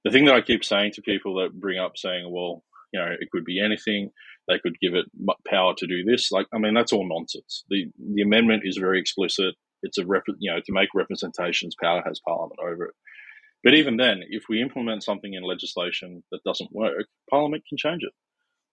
[0.05, 3.11] The thing that I keep saying to people that bring up saying, well, you know,
[3.21, 4.11] it could be anything.
[4.49, 5.07] they could give it
[5.49, 6.31] power to do this.
[6.31, 7.65] Like, I mean, that's all nonsense.
[7.69, 9.55] The the amendment is very explicit.
[9.85, 12.95] It's a rep, you know to make representations, power has Parliament over it.
[13.63, 18.03] But even then, if we implement something in legislation that doesn't work, Parliament can change
[18.03, 18.13] it.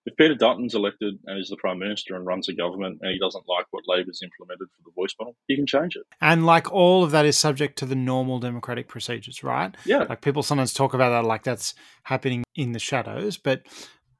[0.06, 3.20] If Peter Dutton's elected and is the Prime Minister and runs a government and he
[3.20, 6.04] doesn't like what Labor's implemented for the voice panel, he can change it.
[6.20, 9.76] And like all of that is subject to the normal democratic procedures, right?
[9.86, 10.06] Yeah.
[10.10, 13.62] Like people sometimes talk about that like that's happening in the shadows, but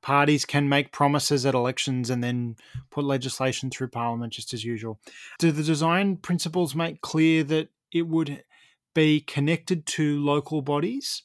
[0.02, 2.56] parties can make promises at elections and then
[2.90, 5.00] put legislation through parliament just as usual.
[5.40, 8.44] Do the design principles make clear that it would
[8.94, 11.24] be connected to local bodies,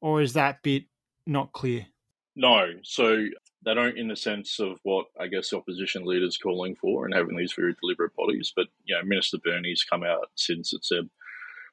[0.00, 0.84] or is that bit
[1.26, 1.86] not clear?
[2.34, 2.70] No.
[2.82, 3.26] So
[3.64, 7.36] they don't, in the sense of what I guess opposition leaders calling for and having
[7.36, 8.52] these very deliberate bodies.
[8.54, 11.08] But you know, Minister Burney's come out since it said,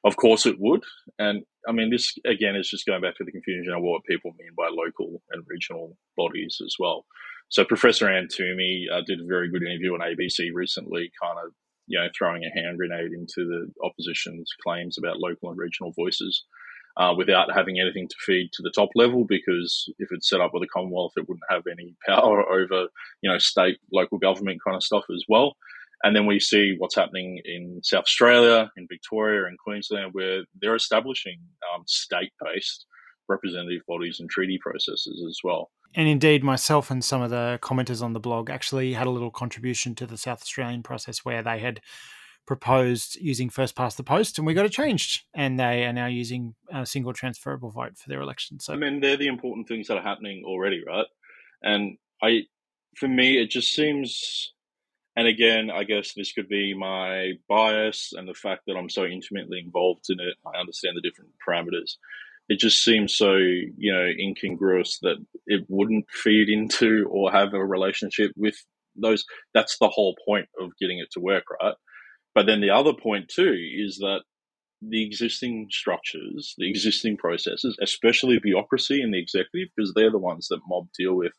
[0.04, 0.82] of course it would.
[1.18, 4.32] And I mean, this again is just going back to the confusion of what people
[4.38, 7.04] mean by local and regional bodies as well.
[7.48, 11.52] So Professor Anne Twomey uh, did a very good interview on ABC recently, kind of
[11.86, 16.44] you know throwing a hand grenade into the opposition's claims about local and regional voices.
[16.96, 20.50] Uh, without having anything to feed to the top level, because if it's set up
[20.52, 22.88] with a Commonwealth, it wouldn't have any power over,
[23.22, 25.54] you know, state, local government kind of stuff as well.
[26.02, 30.74] And then we see what's happening in South Australia, in Victoria, and Queensland, where they're
[30.74, 31.38] establishing
[31.74, 32.86] um, state based
[33.28, 35.70] representative bodies and treaty processes as well.
[35.94, 39.30] And indeed, myself and some of the commenters on the blog actually had a little
[39.30, 41.80] contribution to the South Australian process where they had
[42.46, 45.24] proposed using first past the post, and we got it changed.
[45.34, 48.60] And they are now using a single transferable vote for their election.
[48.60, 51.06] So, I mean, they're the important things that are happening already, right?
[51.62, 52.42] And I,
[52.96, 54.52] for me, it just seems
[55.20, 59.04] and again, I guess this could be my bias and the fact that I'm so
[59.04, 60.34] intimately involved in it.
[60.46, 61.96] I understand the different parameters.
[62.48, 67.62] It just seems so, you know, incongruous that it wouldn't feed into or have a
[67.62, 68.54] relationship with
[68.96, 69.26] those.
[69.52, 71.74] That's the whole point of getting it to work, right?
[72.34, 74.22] But then the other point too is that
[74.80, 80.48] the existing structures, the existing processes, especially bureaucracy and the executive, because they're the ones
[80.48, 81.34] that mob deal with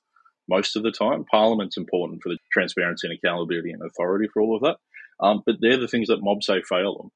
[0.48, 1.26] most of the time.
[1.30, 4.78] Parliament's important for the transparency and accountability and authority for all of that.
[5.26, 7.12] Um, but they're the things that mobs say fail them.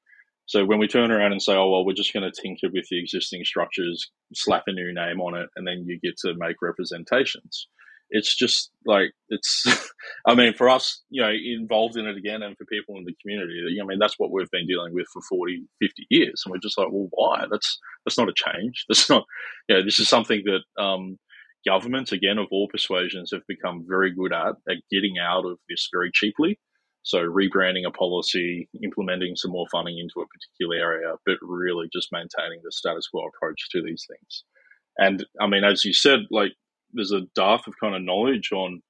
[0.46, 2.86] So when we turn around and say, oh, well, we're just going to tinker with
[2.88, 6.62] the existing structures, slap a new name on it, and then you get to make
[6.62, 7.66] representations.
[8.10, 9.66] It's just like, it's,
[10.26, 13.16] I mean, for us, you know, involved in it again and for people in the
[13.20, 16.42] community, I mean, that's what we've been dealing with for 40, 50 years.
[16.44, 17.46] And we're just like, well, why?
[17.50, 18.84] That's, that's not a change.
[18.88, 19.24] That's not,
[19.68, 21.18] you know, this is something that, um,
[21.66, 25.88] governments, again, of all persuasions, have become very good at, at getting out of this
[25.92, 26.58] very cheaply.
[27.02, 32.08] So, rebranding a policy, implementing some more funding into a particular area, but really just
[32.10, 34.44] maintaining the status quo approach to these things.
[34.98, 36.52] And I mean, as you said, like
[36.92, 38.82] there's a dearth of kind of knowledge on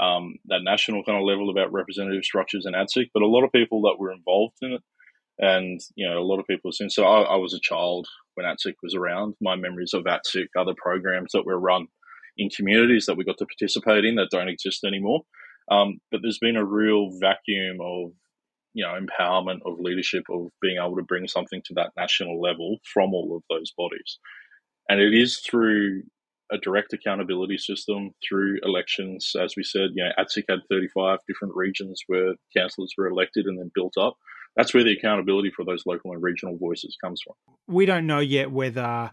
[0.00, 3.52] um, that national kind of level about representative structures in ATSIC, but a lot of
[3.52, 4.82] people that were involved in it,
[5.38, 6.90] and you know, a lot of people seen.
[6.90, 9.34] So I, I was a child when ATSIC was around.
[9.40, 11.88] My memories of ATSIC, other programs that were run
[12.38, 15.22] in communities that we got to participate in that don't exist anymore.
[15.70, 18.12] Um, but there's been a real vacuum of
[18.74, 22.78] you know empowerment of leadership of being able to bring something to that national level
[22.92, 24.18] from all of those bodies,
[24.88, 26.02] and it is through
[26.50, 29.32] a direct accountability system through elections.
[29.38, 33.58] As we said, you know, ATSIC had 35 different regions where councillors were elected and
[33.58, 34.16] then built up.
[34.56, 37.34] That's where the accountability for those local and regional voices comes from.
[37.66, 39.10] We don't know yet whether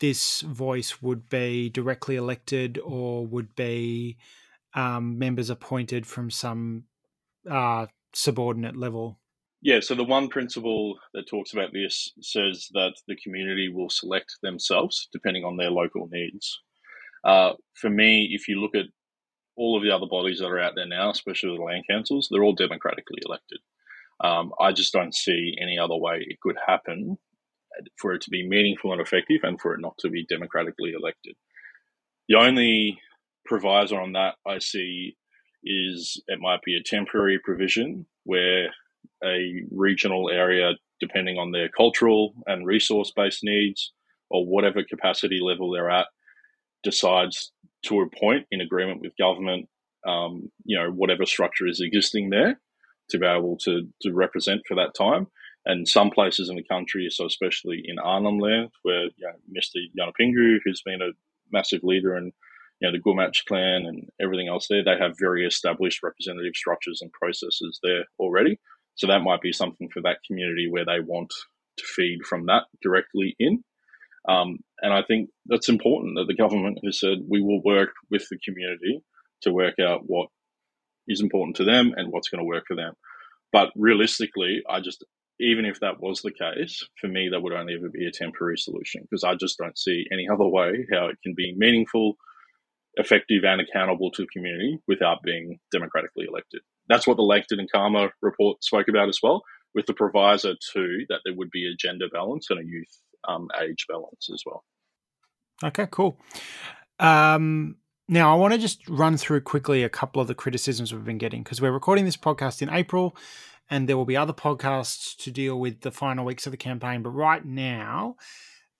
[0.00, 4.16] this voice would be directly elected or would be
[4.74, 6.84] um, members appointed from some
[7.50, 9.18] uh, subordinate level?
[9.62, 14.36] Yeah, so the one principle that talks about this says that the community will select
[14.42, 16.60] themselves depending on their local needs.
[17.24, 18.86] Uh, for me, if you look at
[19.56, 22.44] all of the other bodies that are out there now, especially the land councils, they're
[22.44, 23.58] all democratically elected.
[24.20, 27.16] Um, I just don't see any other way it could happen
[27.98, 31.34] for it to be meaningful and effective and for it not to be democratically elected.
[32.28, 32.98] The only
[33.44, 35.16] proviso on that I see
[35.62, 38.68] is it might be a temporary provision where
[39.22, 43.92] a regional area, depending on their cultural and resource based needs
[44.30, 46.06] or whatever capacity level they're at,
[46.82, 47.52] decides
[47.86, 49.68] to appoint in agreement with government,
[50.06, 52.60] um, you know, whatever structure is existing there
[53.10, 55.26] to be able to, to represent for that time.
[55.66, 59.80] And some places in the country, so especially in Arnhem Land, where you know, Mr.
[59.98, 61.12] Yunupingu, who's been a
[61.50, 62.32] massive leader in
[62.80, 67.00] you know, the Gumatj clan and everything else there, they have very established representative structures
[67.00, 68.58] and processes there already.
[68.96, 71.32] So that might be something for that community where they want
[71.78, 73.64] to feed from that directly in.
[74.28, 78.26] Um, and I think that's important that the government has said we will work with
[78.30, 79.02] the community
[79.42, 80.28] to work out what
[81.06, 82.94] is important to them and what's going to work for them.
[83.52, 85.04] But realistically, I just
[85.40, 88.56] even if that was the case, for me, that would only ever be a temporary
[88.56, 92.16] solution because I just don't see any other way how it can be meaningful,
[92.94, 96.60] effective, and accountable to the community without being democratically elected.
[96.88, 99.42] That's what the Langton and Calma report spoke about as well,
[99.74, 103.48] with the proviso too that there would be a gender balance and a youth um,
[103.60, 104.64] age balance as well.
[105.62, 106.16] Okay, cool.
[106.98, 111.04] Um, now, I want to just run through quickly a couple of the criticisms we've
[111.04, 113.16] been getting because we're recording this podcast in April
[113.70, 117.02] and there will be other podcasts to deal with the final weeks of the campaign.
[117.02, 118.16] But right now,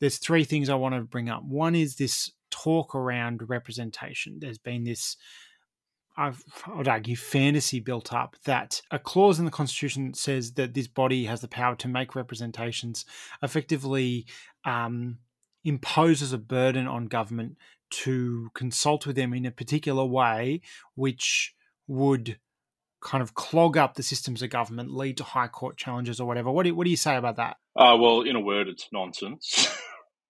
[0.01, 1.45] there's three things I want to bring up.
[1.45, 4.39] One is this talk around representation.
[4.41, 5.17] There's been this,
[6.17, 10.75] I've, I would argue, fantasy built up that a clause in the Constitution says that
[10.75, 13.05] this body has the power to make representations
[13.43, 14.27] effectively
[14.65, 15.19] um,
[15.65, 17.57] imposes a burden on government
[17.91, 20.61] to consult with them in a particular way,
[20.95, 21.55] which
[21.87, 22.39] would
[23.05, 26.51] kind of clog up the systems of government, lead to high court challenges or whatever.
[26.51, 27.59] What do you, what do you say about that?
[27.77, 29.69] Uh, well, in a word, it's nonsense.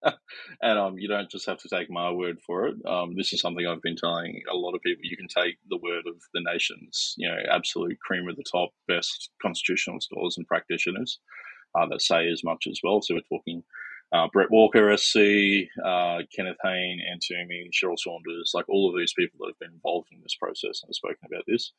[0.61, 2.75] and um, you don't just have to take my word for it.
[2.85, 5.05] Um, this is something I've been telling a lot of people.
[5.05, 8.69] You can take the word of the nation's, you know, absolute cream of the top,
[8.87, 11.19] best constitutional scholars and practitioners
[11.73, 13.01] uh, that say as much as well.
[13.01, 13.63] So we're talking
[14.13, 15.17] uh, Bret Walker, SC,
[15.83, 20.09] uh, Kenneth Anne Twomey, Cheryl Saunders, like all of these people that have been involved
[20.11, 21.71] in this process and have spoken about this.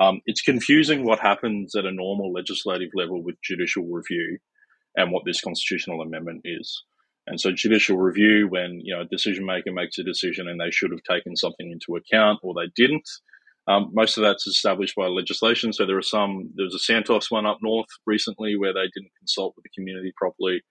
[0.00, 4.38] Um, it's confusing what happens at a normal legislative level with judicial review
[4.96, 6.84] and what this constitutional amendment is.
[7.26, 10.70] And so, judicial review, when you know a decision maker makes a decision and they
[10.70, 13.08] should have taken something into account or they didn't,
[13.68, 15.72] um, most of that's established by legislation.
[15.72, 16.50] So there are some.
[16.56, 20.12] There was a Santos one up north recently where they didn't consult with the community
[20.16, 20.62] properly.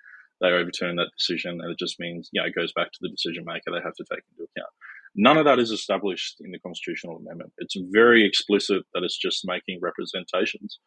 [0.42, 3.10] They overturned that decision, and it just means you know it goes back to the
[3.10, 3.72] decision maker.
[3.72, 4.74] They have to take into account.
[5.16, 7.52] None of that is established in the constitutional amendment.
[7.58, 10.80] It's very explicit that it's just making representations.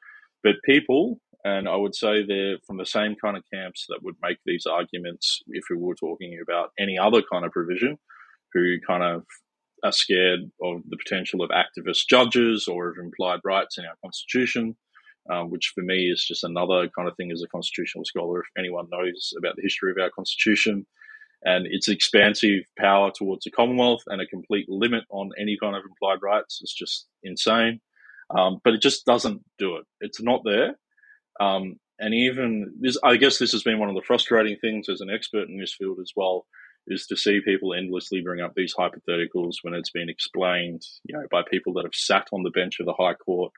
[0.43, 4.17] But people, and I would say they're from the same kind of camps that would
[4.23, 7.99] make these arguments if we were talking about any other kind of provision,
[8.53, 9.25] who kind of
[9.85, 14.77] are scared of the potential of activist judges or of implied rights in our constitution,
[15.31, 18.41] um, which for me is just another kind of thing as a constitutional scholar.
[18.41, 20.87] If anyone knows about the history of our constitution,
[21.45, 25.83] and its expansive power towards the Commonwealth and a complete limit on any kind of
[25.89, 27.81] implied rights is just insane.
[28.37, 29.85] Um, but it just doesn't do it.
[30.01, 30.77] It's not there.
[31.39, 35.01] Um, and even this, I guess this has been one of the frustrating things as
[35.01, 36.47] an expert in this field as well,
[36.87, 41.25] is to see people endlessly bring up these hypotheticals when it's been explained, you know,
[41.31, 43.53] by people that have sat on the bench of the High Court,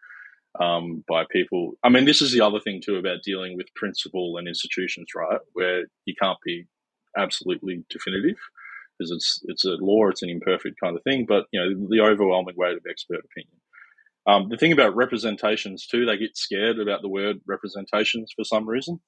[0.61, 1.73] um, by people.
[1.83, 5.41] I mean, this is the other thing too about dealing with principle and institutions, right?
[5.53, 6.67] Where you can't be
[7.17, 8.39] absolutely definitive
[8.99, 11.27] because it's it's a law, it's an imperfect kind of thing.
[11.27, 13.61] But you know, the overwhelming weight of expert opinion.
[14.27, 18.69] Um, the thing about representations too, they get scared about the word representations for some
[18.69, 19.01] reason,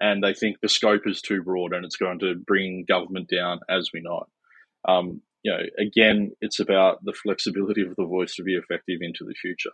[0.00, 3.60] and they think the scope is too broad and it's going to bring government down
[3.68, 4.90] as we know it.
[4.90, 9.24] Um, you know, again, it's about the flexibility of the voice to be effective into
[9.24, 9.70] the future.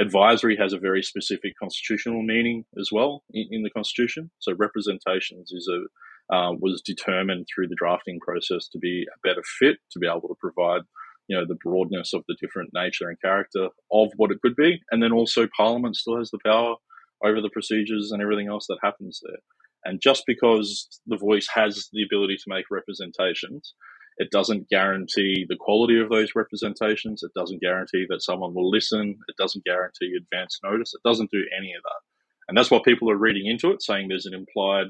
[0.00, 4.30] Advisory has a very specific constitutional meaning as well in, in the Constitution.
[4.38, 5.84] So representations is a
[6.32, 10.28] uh, was determined through the drafting process to be a better fit to be able
[10.28, 10.82] to provide
[11.28, 14.80] you know the broadness of the different nature and character of what it could be.
[14.90, 16.76] And then also parliament still has the power
[17.24, 19.38] over the procedures and everything else that happens there.
[19.84, 23.74] And just because the voice has the ability to make representations
[24.18, 27.22] it doesn't guarantee the quality of those representations.
[27.22, 29.16] It doesn't guarantee that someone will listen.
[29.28, 30.94] It doesn't guarantee advance notice.
[30.94, 32.00] It doesn't do any of that.
[32.48, 34.88] And that's what people are reading into it saying there's an implied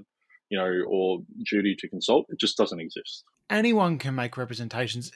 [0.52, 2.26] you know, or duty to consult.
[2.28, 3.24] It just doesn't exist.
[3.48, 5.10] Anyone can make representations,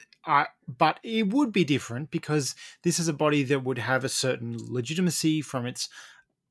[0.67, 4.57] but it would be different because this is a body that would have a certain
[4.59, 5.89] legitimacy from its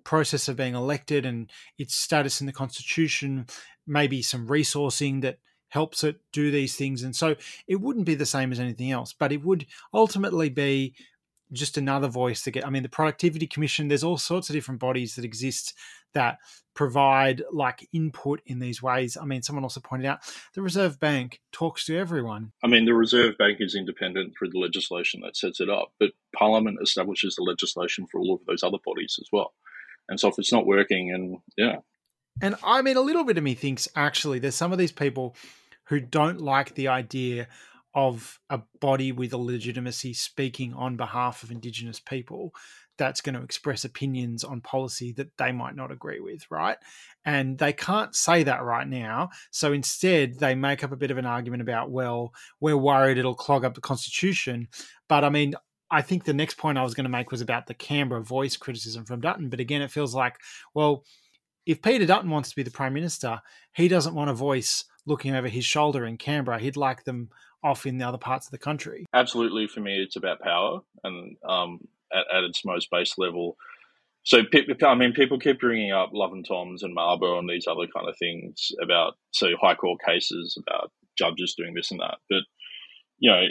[0.05, 3.47] process of being elected and its status in the constitution,
[3.89, 5.41] maybe some resourcing that
[5.71, 7.03] helps it do these things.
[7.03, 7.35] And so
[7.67, 10.95] it wouldn't be the same as anything else, but it would ultimately be
[11.53, 12.67] just another voice to get.
[12.67, 15.75] I mean, the Productivity Commission, there's all sorts of different bodies that exist
[16.15, 16.39] that
[16.75, 19.17] provide like input in these ways.
[19.21, 20.21] I mean, someone also pointed out
[20.55, 22.53] the Reserve Bank talks to everyone.
[22.63, 26.11] I mean, the Reserve Bank is independent through the legislation that sets it up, but
[26.35, 29.55] Parliament establishes the legislation for all of those other bodies as well.
[30.09, 31.81] And so if it's not working, and yeah.
[32.41, 35.35] And I mean, a little bit of me thinks actually there's some of these people
[35.85, 37.49] who don't like the idea
[37.97, 42.53] of a body with a legitimacy speaking on behalf of Indigenous people
[42.99, 46.77] that's going to express opinions on policy that they might not agree with, right?
[47.25, 49.31] And they can't say that right now.
[49.51, 53.35] So instead, they make up a bit of an argument about, well, we're worried it'll
[53.35, 54.69] clog up the Constitution.
[55.09, 55.55] But I mean,
[55.91, 58.57] I think the next point I was going to make was about the Canberra voice
[58.57, 59.49] criticism from Dutton.
[59.49, 60.37] But again, it feels like,
[60.75, 61.05] well,
[61.65, 63.41] if Peter Dutton wants to be the Prime Minister,
[63.75, 66.59] he doesn't want a voice looking over his shoulder in Canberra.
[66.59, 67.31] He'd like them
[67.67, 69.07] off in the other parts of the country.
[69.13, 71.81] Absolutely, for me, it's about power, and um,
[72.13, 73.57] at, at, its most base level.
[74.23, 74.43] So,
[74.85, 78.09] I mean, people keep bringing up Love and Thoms and Mabo and these other kind
[78.09, 82.19] of things about, so high court cases about judges doing this and that.
[82.29, 82.43] But,
[83.19, 83.45] you know,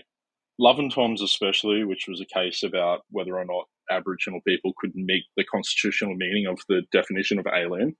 [0.60, 4.96] Love and Thoms, especially, which was a case about whether or not Aboriginal people could
[4.96, 7.96] meet the constitutional meaning of the definition of alien.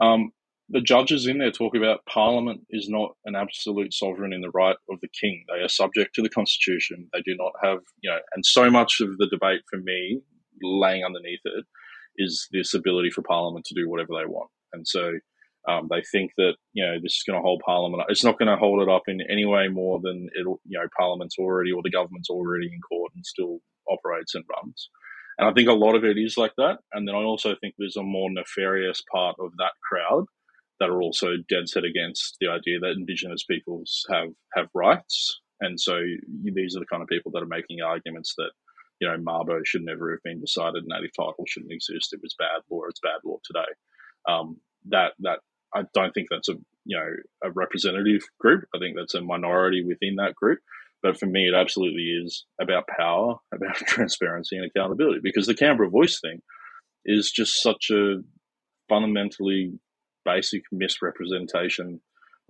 [0.00, 0.32] Um,
[0.68, 4.76] the judges in there talk about Parliament is not an absolute sovereign in the right
[4.90, 5.44] of the king.
[5.48, 7.08] They are subject to the Constitution.
[7.12, 10.20] They do not have, you know, and so much of the debate for me,
[10.62, 11.64] laying underneath it,
[12.16, 14.50] is this ability for Parliament to do whatever they want.
[14.72, 15.12] And so
[15.68, 18.02] um, they think that you know this is going to hold Parliament.
[18.08, 20.44] It's not going to hold it up in any way more than it.
[20.44, 23.58] You know, Parliament's already or the government's already in court and still
[23.88, 24.88] operates and runs.
[25.38, 26.78] And I think a lot of it is like that.
[26.92, 30.26] And then I also think there's a more nefarious part of that crowd
[30.82, 35.40] that are also dead set against the idea that Indigenous peoples have have rights.
[35.60, 35.94] And so
[36.42, 38.50] these are the kind of people that are making arguments that
[39.00, 42.12] you know Mabo should never have been decided, native title shouldn't exist.
[42.12, 42.80] It was bad law.
[42.88, 43.70] It's bad law today.
[44.28, 44.56] Um,
[44.88, 45.38] that that
[45.72, 46.54] I don't think that's a
[46.84, 47.10] you know
[47.44, 48.64] a representative group.
[48.74, 50.58] I think that's a minority within that group.
[51.00, 55.20] But for me, it absolutely is about power, about transparency and accountability.
[55.22, 56.40] Because the Canberra Voice thing
[57.04, 58.16] is just such a
[58.88, 59.74] fundamentally
[60.24, 62.00] basic misrepresentation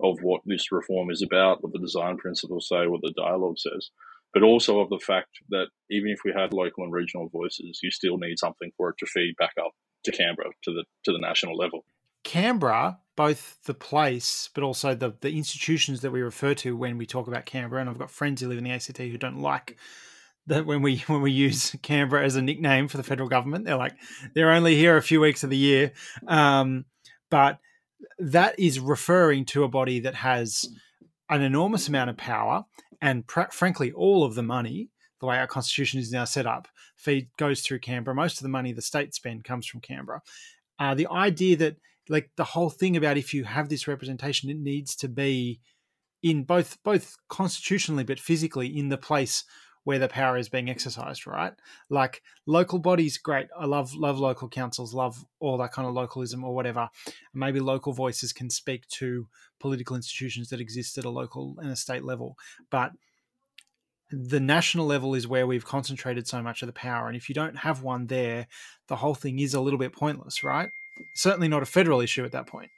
[0.01, 3.89] of what this reform is about, what the design principles say, what the dialogue says,
[4.33, 7.91] but also of the fact that even if we had local and regional voices, you
[7.91, 9.71] still need something for it to feed back up
[10.05, 11.85] to Canberra to the to the national level.
[12.23, 17.05] Canberra, both the place but also the the institutions that we refer to when we
[17.05, 19.77] talk about Canberra, and I've got friends who live in the ACT who don't like
[20.47, 23.65] that when we when we use Canberra as a nickname for the federal government.
[23.65, 23.95] They're like
[24.33, 25.93] they're only here a few weeks of the year,
[26.27, 26.85] um,
[27.33, 27.57] but
[28.19, 30.69] that is referring to a body that has
[31.31, 32.63] an enormous amount of power
[33.01, 36.67] and pr- frankly all of the money the way our constitution is now set up
[36.95, 40.21] feed goes through canberra most of the money the state spend comes from canberra.
[40.77, 41.75] Uh, the idea that
[42.07, 45.59] like the whole thing about if you have this representation, it needs to be
[46.21, 49.43] in both both constitutionally but physically in the place
[49.83, 51.53] where the power is being exercised, right?
[51.89, 53.47] Like local bodies, great.
[53.57, 56.89] I love love local councils, love all that kind of localism or whatever.
[57.33, 59.27] Maybe local voices can speak to
[59.59, 62.37] political institutions that exist at a local and a state level,
[62.69, 62.91] but
[64.11, 67.07] the national level is where we've concentrated so much of the power.
[67.07, 68.45] And if you don't have one there,
[68.87, 70.69] the whole thing is a little bit pointless, right?
[71.15, 72.69] certainly not a federal issue at that point.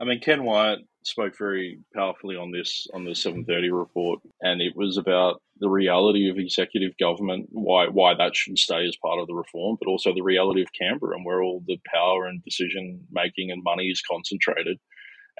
[0.00, 4.74] I mean, Ken Wyatt spoke very powerfully on this on the 7:30 report, and it
[4.74, 9.26] was about the reality of executive government, why why that should stay as part of
[9.26, 13.06] the reform, but also the reality of Canberra and where all the power and decision
[13.10, 14.78] making and money is concentrated,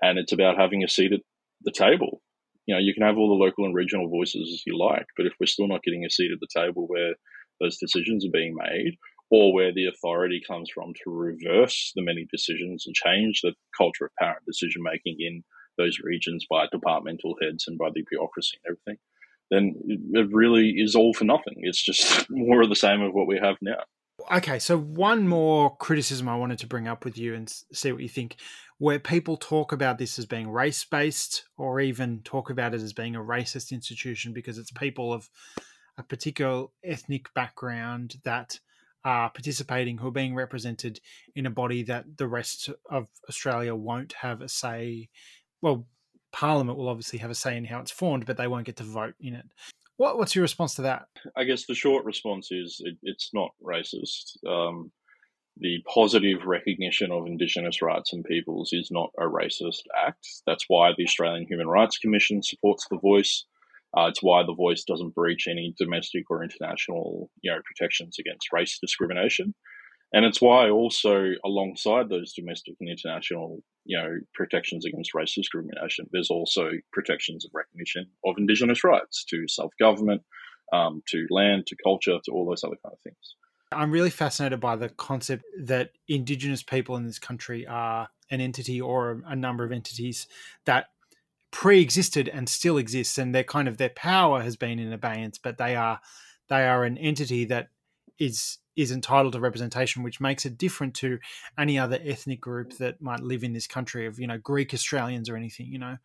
[0.02, 1.20] and it's about having a seat at
[1.62, 2.22] the table.
[2.66, 5.26] You know, you can have all the local and regional voices as you like, but
[5.26, 7.14] if we're still not getting a seat at the table where
[7.60, 8.96] those decisions are being made,
[9.30, 14.04] or where the authority comes from to reverse the many decisions and change the culture
[14.04, 15.42] of parent decision making in
[15.78, 19.00] those regions by departmental heads and by the bureaucracy and everything,
[19.50, 19.74] then
[20.12, 21.56] it really is all for nothing.
[21.58, 23.82] It's just more of the same of what we have now.
[24.30, 28.02] Okay, so one more criticism I wanted to bring up with you and see what
[28.02, 28.36] you think.
[28.78, 32.92] Where people talk about this as being race based or even talk about it as
[32.92, 35.28] being a racist institution because it's people of
[35.98, 38.58] a particular ethnic background that
[39.04, 41.00] are participating who are being represented
[41.34, 45.08] in a body that the rest of Australia won't have a say.
[45.62, 45.86] Well,
[46.32, 48.84] Parliament will obviously have a say in how it's formed, but they won't get to
[48.84, 49.46] vote in it.
[49.96, 51.06] What, what's your response to that?
[51.36, 54.42] I guess the short response is it, it's not racist.
[54.48, 54.90] Um,
[55.58, 60.26] the positive recognition of Indigenous rights and peoples is not a racist act.
[60.46, 63.44] That's why the Australian Human Rights Commission supports the voice.
[63.96, 68.52] Uh, it's why the voice doesn't breach any domestic or international, you know, protections against
[68.52, 69.54] race discrimination,
[70.12, 76.06] and it's why also alongside those domestic and international, you know, protections against race discrimination,
[76.12, 80.22] there's also protections of recognition of Indigenous rights to self government,
[80.72, 83.36] um, to land, to culture, to all those other kind of things.
[83.72, 88.80] I'm really fascinated by the concept that Indigenous people in this country are an entity
[88.80, 90.26] or a number of entities
[90.64, 90.86] that
[91.52, 95.58] pre-existed and still exists and their kind of their power has been in abeyance but
[95.58, 96.00] they are
[96.48, 97.70] they are an entity that
[98.20, 101.18] is is entitled to representation which makes it different to
[101.58, 105.28] any other ethnic group that might live in this country of you know greek australians
[105.28, 105.96] or anything you know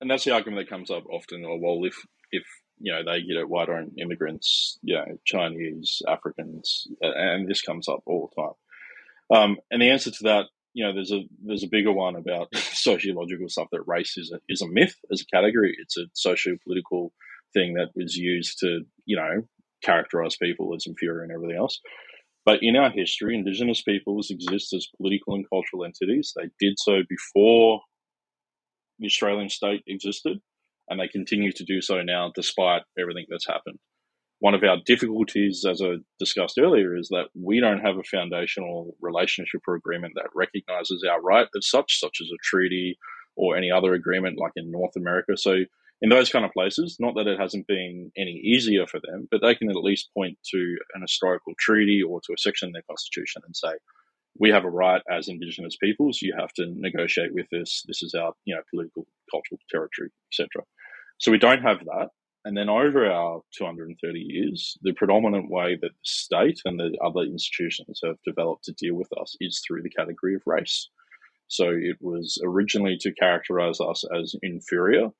[0.00, 2.44] and that's the argument that comes up often or oh, well if if
[2.78, 3.48] you know they get it.
[3.48, 9.40] Why don't immigrants, you know, Chinese, Africans, and this comes up all the time.
[9.42, 12.48] Um, and the answer to that, you know, there's a there's a bigger one about
[12.54, 15.76] sociological stuff that race is a, is a myth as a category.
[15.78, 17.12] It's a socio-political
[17.52, 19.46] thing that was used to, you know,
[19.84, 21.80] characterize people as inferior and everything else.
[22.44, 26.32] But in our history, Indigenous peoples exist as political and cultural entities.
[26.36, 27.80] They did so before
[28.98, 30.38] the Australian state existed,
[30.88, 33.78] and they continue to do so now despite everything that's happened.
[34.40, 38.94] One of our difficulties, as I discussed earlier, is that we don't have a foundational
[39.00, 42.98] relationship or agreement that recognizes our right as such, such as a treaty
[43.36, 45.36] or any other agreement like in North America.
[45.36, 45.56] So
[46.02, 49.40] in those kind of places, not that it hasn't been any easier for them, but
[49.40, 52.82] they can at least point to an historical treaty or to a section in their
[52.88, 53.72] constitution and say,
[54.38, 56.20] we have a right as Indigenous peoples.
[56.20, 57.84] You have to negotiate with this.
[57.86, 60.64] This is our, you know, political, cultural territory, etc.
[61.18, 62.08] So we don't have that.
[62.44, 67.20] And then over our 230 years, the predominant way that the state and the other
[67.20, 70.90] institutions have developed to deal with us is through the category of race.
[71.46, 75.10] So it was originally to characterize us as inferior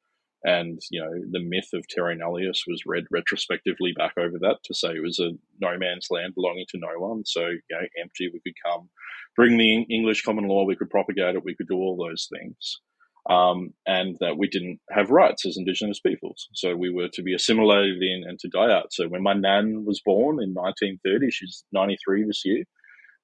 [0.44, 4.74] and you know, the myth of Terra Nullius was read retrospectively back over that to
[4.74, 5.30] say it was a
[5.60, 7.24] no man's land belonging to no one.
[7.24, 8.30] So you know, empty.
[8.32, 8.90] We could come,
[9.36, 10.64] bring the English common law.
[10.64, 11.44] We could propagate it.
[11.44, 12.80] We could do all those things.
[13.28, 16.46] Um, and that we didn't have rights as Indigenous peoples.
[16.52, 18.92] So we were to be assimilated in and to die out.
[18.92, 22.64] So when my nan was born in 1930, she's 93 this year,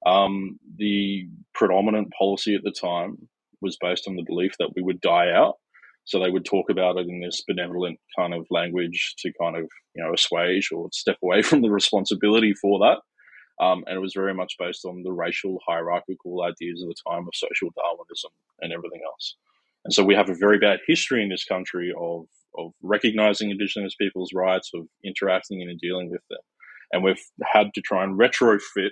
[0.07, 3.29] um, the predominant policy at the time
[3.61, 5.57] was based on the belief that we would die out
[6.05, 9.63] so they would talk about it in this benevolent kind of language to kind of,
[9.95, 12.99] you know, assuage or step away from the responsibility for that.
[13.63, 17.27] Um, and it was very much based on the racial hierarchical ideas of the time
[17.27, 19.35] of social Darwinism and everything else.
[19.85, 22.25] And so we have a very bad history in this country of,
[22.57, 26.39] of recognizing Indigenous people's rights, of interacting and dealing with them.
[26.91, 27.23] And we've
[27.53, 28.91] had to try and retrofit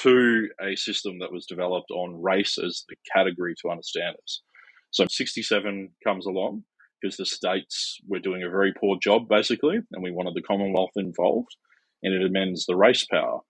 [0.00, 4.42] to a system that was developed on race as the category to understand us.
[4.90, 6.64] So 67 comes along
[7.00, 10.92] because the states were doing a very poor job, basically, and we wanted the Commonwealth
[10.96, 11.56] involved,
[12.02, 13.40] and it amends the race power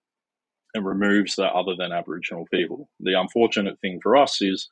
[0.74, 2.90] and removes the other than Aboriginal people.
[3.00, 4.68] The unfortunate thing for us is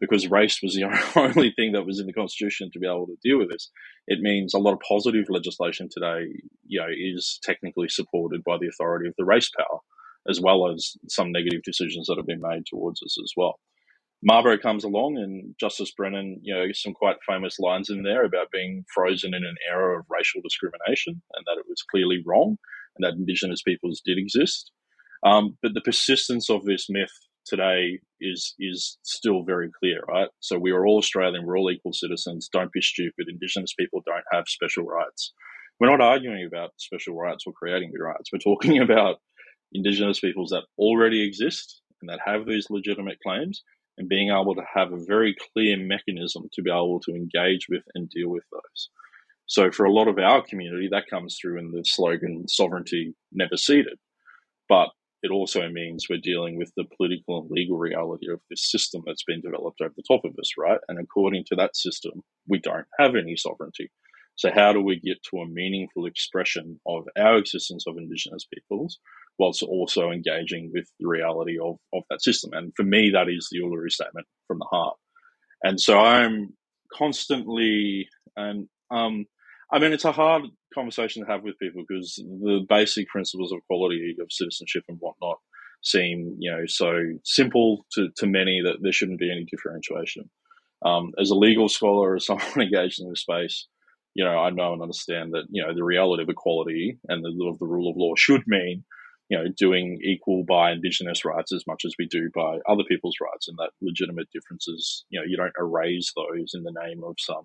[0.00, 0.84] because race was the
[1.16, 3.70] only thing that was in the Constitution to be able to deal with this,
[4.06, 6.26] it means a lot of positive legislation today,
[6.66, 9.80] you know, is technically supported by the authority of the race power,
[10.28, 13.58] as well as some negative decisions that have been made towards us as well.
[14.26, 18.50] Mabo comes along, and Justice Brennan, you know, some quite famous lines in there about
[18.50, 22.56] being frozen in an era of racial discrimination, and that it was clearly wrong,
[22.96, 24.72] and that Indigenous peoples did exist.
[25.24, 27.12] Um, but the persistence of this myth
[27.46, 30.28] today is is still very clear, right?
[30.40, 32.48] So we are all Australian, we're all equal citizens.
[32.52, 33.26] Don't be stupid.
[33.28, 35.32] Indigenous people don't have special rights.
[35.80, 38.30] We're not arguing about special rights or creating new rights.
[38.32, 39.16] We're talking about
[39.72, 43.62] Indigenous peoples that already exist and that have these legitimate claims
[43.98, 47.82] and being able to have a very clear mechanism to be able to engage with
[47.94, 48.90] and deal with those.
[49.46, 53.56] So, for a lot of our community, that comes through in the slogan sovereignty never
[53.56, 53.98] ceded.
[54.68, 54.90] But
[55.22, 59.24] it also means we're dealing with the political and legal reality of this system that's
[59.24, 60.78] been developed over the top of us, right?
[60.88, 63.90] And according to that system, we don't have any sovereignty.
[64.36, 69.00] So, how do we get to a meaningful expression of our existence of Indigenous peoples
[69.38, 72.50] whilst also engaging with the reality of, of that system.
[72.52, 74.96] And for me, that is the Uluru Statement from the heart.
[75.62, 76.54] And so I'm
[76.92, 79.26] constantly, and um,
[79.72, 80.42] I mean, it's a hard
[80.74, 85.38] conversation to have with people because the basic principles of equality, of citizenship, and whatnot
[85.82, 86.92] seem, you know, so
[87.24, 90.28] simple to, to many that there shouldn't be any differentiation.
[90.84, 93.66] Um, as a legal scholar, as someone engaged in this space,
[94.14, 97.46] you know, I know and understand that, you know, the reality of equality and the,
[97.46, 98.84] of the rule of law should mean
[99.28, 103.16] you know, doing equal by Indigenous rights as much as we do by other people's
[103.20, 107.16] rights, and that legitimate differences, you know, you don't erase those in the name of
[107.18, 107.44] some,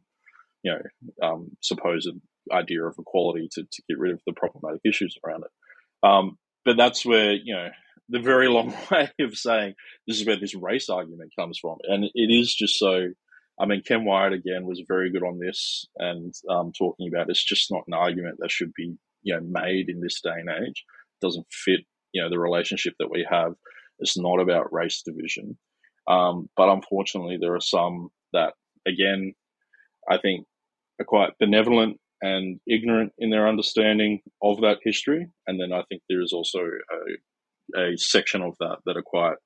[0.63, 2.09] you know, um, supposed
[2.51, 6.07] idea of equality to, to get rid of the problematic issues around it.
[6.07, 7.69] Um, but that's where, you know,
[8.09, 9.73] the very long way of saying
[10.07, 11.77] this is where this race argument comes from.
[11.84, 13.09] And it is just so,
[13.59, 17.43] I mean, Ken Wyatt again was very good on this and um, talking about it's
[17.43, 20.84] just not an argument that should be, you know, made in this day and age
[21.24, 21.82] doesn't fit,
[22.13, 23.53] you know, the relationship that we have.
[23.99, 25.57] It's not about race division.
[26.15, 28.53] Um, but unfortunately, there are some that,
[28.86, 29.21] again,
[30.13, 30.45] I think
[30.99, 35.24] are quite benevolent and ignorant in their understanding of that history.
[35.47, 36.61] And then I think there is also
[36.97, 39.39] a, a section of that that are quite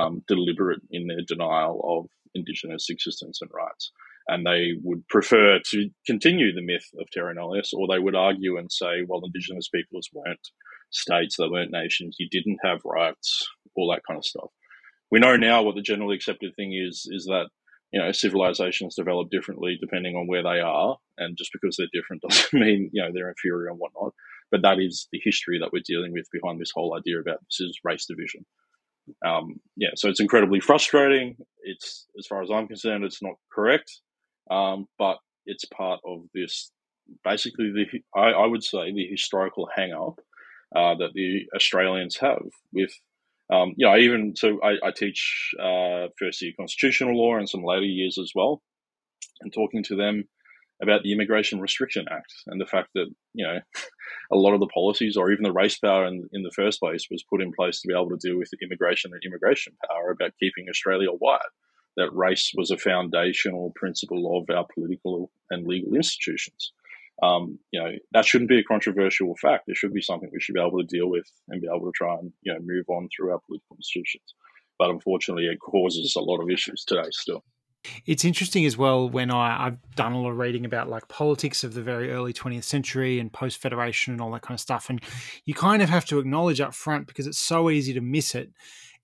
[0.00, 2.02] um, deliberate in their denial of
[2.34, 3.92] Indigenous existence and rights.
[4.28, 8.58] and they would prefer to continue the myth of terra nullius, or they would argue
[8.58, 10.48] and say, well, indigenous peoples weren't
[10.96, 14.50] states, they weren't nations, you didn't have rights, all that kind of stuff.
[15.10, 17.48] We know now what the generally accepted thing is, is that
[17.92, 22.22] you know civilizations develop differently depending on where they are, and just because they're different
[22.28, 24.12] doesn't mean you know they're inferior and whatnot.
[24.50, 27.60] But that is the history that we're dealing with behind this whole idea about this
[27.60, 28.44] is race division.
[29.24, 31.36] Um, yeah, so it's incredibly frustrating.
[31.62, 34.00] It's as far as I'm concerned, it's not correct,
[34.50, 36.72] um, but it's part of this.
[37.22, 40.18] Basically, the I, I would say the historical hang up
[40.74, 42.42] uh, that the Australians have
[42.72, 42.92] with
[43.52, 47.62] um, you know, even so, I, I teach uh, first year constitutional law and some
[47.62, 48.60] later years as well,
[49.40, 50.24] and talking to them
[50.82, 53.60] about the Immigration Restriction Act and the fact that you know
[54.32, 57.06] a lot of the policies or even the race power in, in the first place
[57.10, 60.32] was put in place to be able to deal with immigration and immigration power about
[60.40, 61.40] keeping Australia white.
[61.96, 66.72] That race was a foundational principle of our political and legal institutions
[67.22, 69.64] um, you know, that shouldn't be a controversial fact.
[69.68, 71.92] It should be something we should be able to deal with and be able to
[71.94, 74.34] try and, you know, move on through our political institutions.
[74.78, 77.42] But unfortunately, it causes a lot of issues today still.
[78.04, 81.64] It's interesting as well when I, I've done a lot of reading about like politics
[81.64, 84.90] of the very early 20th century and post federation and all that kind of stuff.
[84.90, 85.00] And
[85.44, 88.50] you kind of have to acknowledge up front because it's so easy to miss it.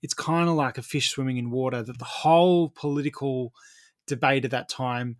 [0.01, 3.53] It's kind of like a fish swimming in water that the whole political
[4.05, 5.15] debate at that time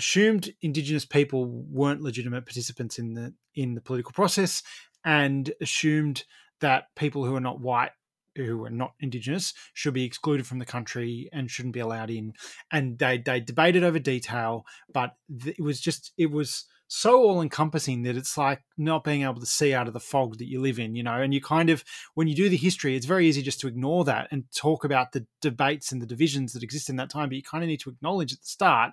[0.00, 4.62] assumed indigenous people weren't legitimate participants in the in the political process
[5.04, 6.24] and assumed
[6.60, 7.90] that people who are not white
[8.34, 12.32] who are not indigenous should be excluded from the country and shouldn't be allowed in.
[12.72, 18.02] And they they debated over detail but it was just it was so all encompassing
[18.02, 20.78] that it's like not being able to see out of the fog that you live
[20.78, 21.20] in you know?
[21.20, 21.84] And you kind of
[22.14, 25.12] when you do the history it's very easy just to ignore that and talk about
[25.12, 27.80] the debates and the divisions that exist in that time but you kind of need
[27.80, 28.92] to acknowledge at the start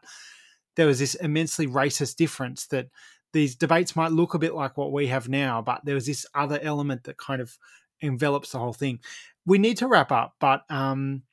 [0.77, 2.87] there was this immensely racist difference that
[3.33, 6.25] these debates might look a bit like what we have now, but there was this
[6.33, 7.57] other element that kind of
[7.99, 8.99] envelops the whole thing.
[9.45, 11.23] We need to wrap up, but um,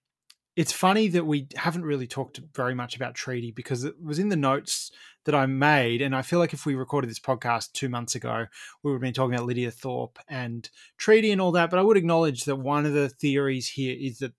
[0.57, 4.30] it's funny that we haven't really talked very much about treaty because it was in
[4.30, 4.90] the notes
[5.24, 8.47] that I made, and I feel like if we recorded this podcast two months ago,
[8.82, 11.70] we would have been talking about Lydia Thorpe and treaty and all that.
[11.70, 14.32] But I would acknowledge that one of the theories here is that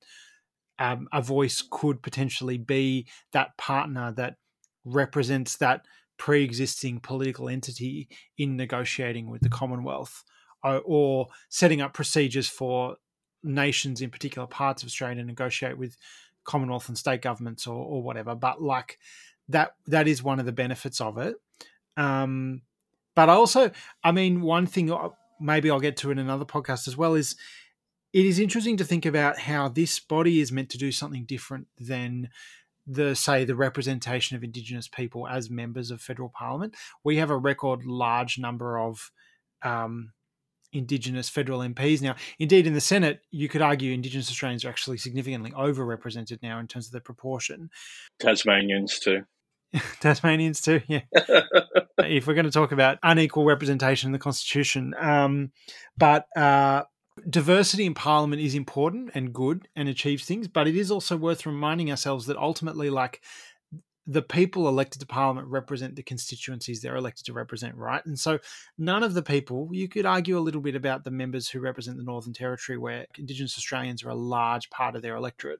[0.79, 4.35] um, a voice could potentially be that partner that
[4.85, 5.85] represents that
[6.17, 8.07] pre-existing political entity
[8.37, 10.23] in negotiating with the Commonwealth
[10.63, 12.95] or, uh, or setting up procedures for
[13.43, 15.97] nations in particular parts of Australia to negotiate with
[16.43, 18.35] Commonwealth and state governments or, or whatever.
[18.35, 18.97] But like
[19.49, 21.35] that, that is one of the benefits of it.
[21.97, 22.61] Um,
[23.15, 23.71] but also,
[24.03, 25.09] I mean, one thing uh,
[25.39, 27.35] maybe I'll get to in another podcast as well is
[28.13, 31.67] it is interesting to think about how this body is meant to do something different
[31.77, 32.29] than
[32.87, 36.75] the say the representation of indigenous people as members of federal parliament.
[37.03, 39.11] We have a record large number of
[39.63, 40.11] um,
[40.71, 44.97] indigenous federal MPs now indeed in the senate you could argue indigenous australians are actually
[44.97, 47.69] significantly overrepresented now in terms of their proportion.
[48.19, 49.23] Tasmanians too.
[50.01, 51.01] Tasmanians too yeah.
[51.97, 55.51] If we're going to talk about unequal representation in the constitution um,
[55.97, 56.83] but uh,
[57.29, 61.45] diversity in parliament is important and good and achieves things, but it is also worth
[61.45, 63.21] reminding ourselves that ultimately, like
[64.07, 68.05] the people elected to parliament represent the constituencies they're elected to represent, right?
[68.05, 68.39] And so
[68.77, 71.97] none of the people, you could argue a little bit about the members who represent
[71.97, 75.59] the Northern Territory, where Indigenous Australians are a large part of their electorate.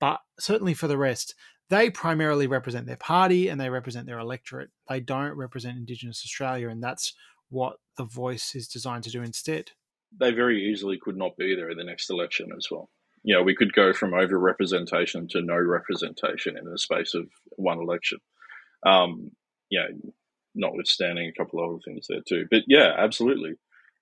[0.00, 1.34] But certainly for the rest,
[1.70, 4.70] they primarily represent their party and they represent their electorate.
[4.88, 7.14] They don't represent Indigenous Australia, and that's
[7.48, 9.70] what the voice is designed to do instead
[10.18, 12.88] they very easily could not be there in the next election as well.
[13.22, 17.26] You know, we could go from over representation to no representation in the space of
[17.56, 18.18] one election.
[18.86, 19.32] Um,
[19.80, 20.10] know,
[20.54, 22.46] notwithstanding a couple of other things there too.
[22.50, 23.54] But yeah, absolutely.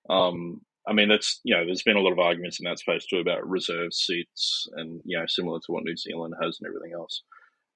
[0.09, 3.05] Um, I mean, that's you know, there's been a lot of arguments in that space
[3.05, 6.93] too about reserve seats and you know, similar to what New Zealand has and everything
[6.93, 7.23] else.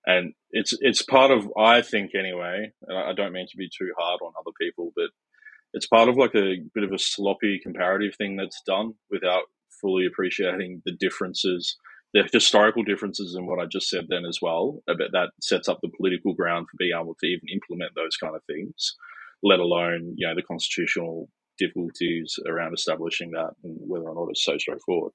[0.06, 2.72] And it's it's part of I think anyway.
[2.88, 5.01] And I don't mean to be too hard on other people, but
[5.82, 9.46] it's part of like a bit of a sloppy comparative thing that's done without
[9.82, 11.76] fully appreciating the differences,
[12.14, 14.84] the historical differences in what I just said then as well.
[14.86, 18.36] But that sets up the political ground for being able to even implement those kind
[18.36, 18.94] of things,
[19.42, 24.46] let alone you know the constitutional difficulties around establishing that and whether or not it's
[24.46, 25.14] so straightforward.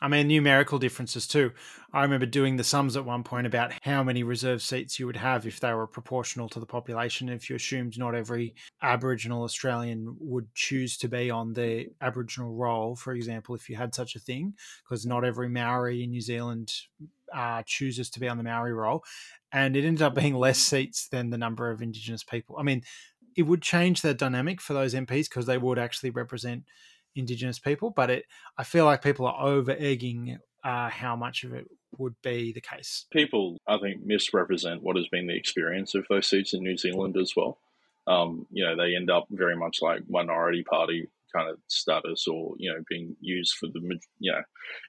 [0.00, 1.52] I mean, numerical differences too.
[1.92, 5.16] I remember doing the sums at one point about how many reserve seats you would
[5.16, 7.28] have if they were proportional to the population.
[7.28, 12.96] If you assumed not every Aboriginal Australian would choose to be on the Aboriginal roll,
[12.96, 16.72] for example, if you had such a thing, because not every Maori in New Zealand
[17.32, 19.04] uh, chooses to be on the Maori roll,
[19.52, 22.56] and it ended up being less seats than the number of Indigenous people.
[22.58, 22.82] I mean,
[23.36, 26.64] it would change the dynamic for those MPs because they would actually represent
[27.16, 28.24] Indigenous people, but it
[28.58, 31.66] I feel like people are over egging uh, how much of it
[31.98, 33.06] would be the case.
[33.12, 37.16] People, I think, misrepresent what has been the experience of those seats in New Zealand
[37.16, 37.58] as well.
[38.06, 42.54] Um, you know, they end up very much like minority party kind of status or,
[42.58, 43.80] you know, being used for the,
[44.18, 44.42] you know.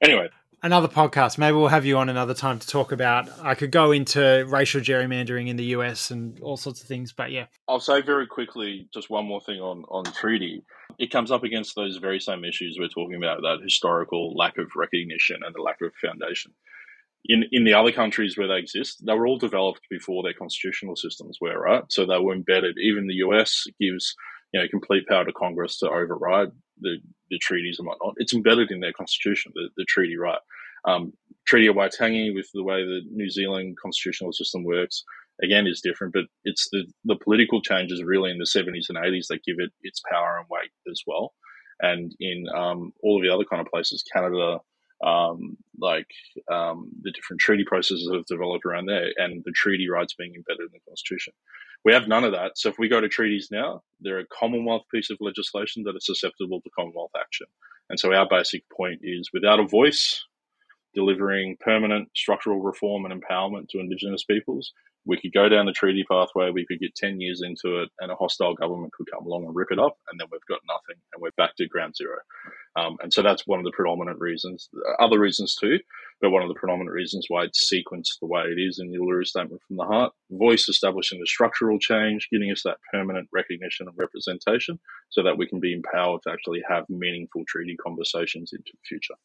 [0.04, 0.30] Anyway,
[0.64, 1.38] another podcast.
[1.38, 3.30] Maybe we'll have you on another time to talk about.
[3.42, 7.32] I could go into racial gerrymandering in the US and all sorts of things, but
[7.32, 7.46] yeah.
[7.68, 10.64] I'll say very quickly just one more thing on on treaty.
[10.98, 14.68] It comes up against those very same issues we're talking about that historical lack of
[14.76, 16.54] recognition and the lack of foundation.
[17.26, 20.96] In in the other countries where they exist, they were all developed before their constitutional
[20.96, 21.84] systems were right.
[21.90, 22.78] So they were embedded.
[22.82, 24.16] Even the US gives
[24.54, 26.52] you know complete power to Congress to override
[26.82, 26.98] the,
[27.30, 28.16] the treaties and whatnot.
[28.18, 30.40] It's embedded in their constitution, the, the treaty right.
[30.86, 31.14] Um,
[31.48, 35.04] treaty of Waitangi, with the way the New Zealand constitutional system works,
[35.44, 39.28] again is different, but it's the, the political changes really in the 70s and 80s
[39.30, 41.34] that give it its power and weight as well.
[41.82, 44.60] And in um, all of the other kind of places, Canada,
[45.04, 46.08] um, like
[46.52, 50.34] um, the different treaty processes that have developed around there, and the treaty rights being
[50.36, 51.34] embedded in the constitution.
[51.84, 52.58] We have none of that.
[52.58, 56.06] So if we go to treaties now, they're a Commonwealth piece of legislation that is
[56.06, 57.48] susceptible to Commonwealth action.
[57.90, 60.26] And so our basic point is without a voice,
[60.96, 64.74] delivering permanent structural reform and empowerment to Indigenous peoples,
[65.06, 68.12] we could go down the treaty pathway, we could get 10 years into it, and
[68.12, 71.02] a hostile government could come along and rip it up, and then we've got nothing,
[71.14, 72.18] and we're back to ground zero.
[72.76, 74.70] Um, and so that's one of the predominant reasons.
[75.00, 75.80] Other reasons too,
[76.22, 78.98] but one of the predominant reasons why it's sequenced the way it is in the
[78.98, 80.14] Uluru Statement from the Heart.
[80.32, 84.80] Voice establishing the structural change, giving us that permanent recognition and representation
[85.10, 89.16] so that we can be empowered to actually have meaningful treaty conversations into the future.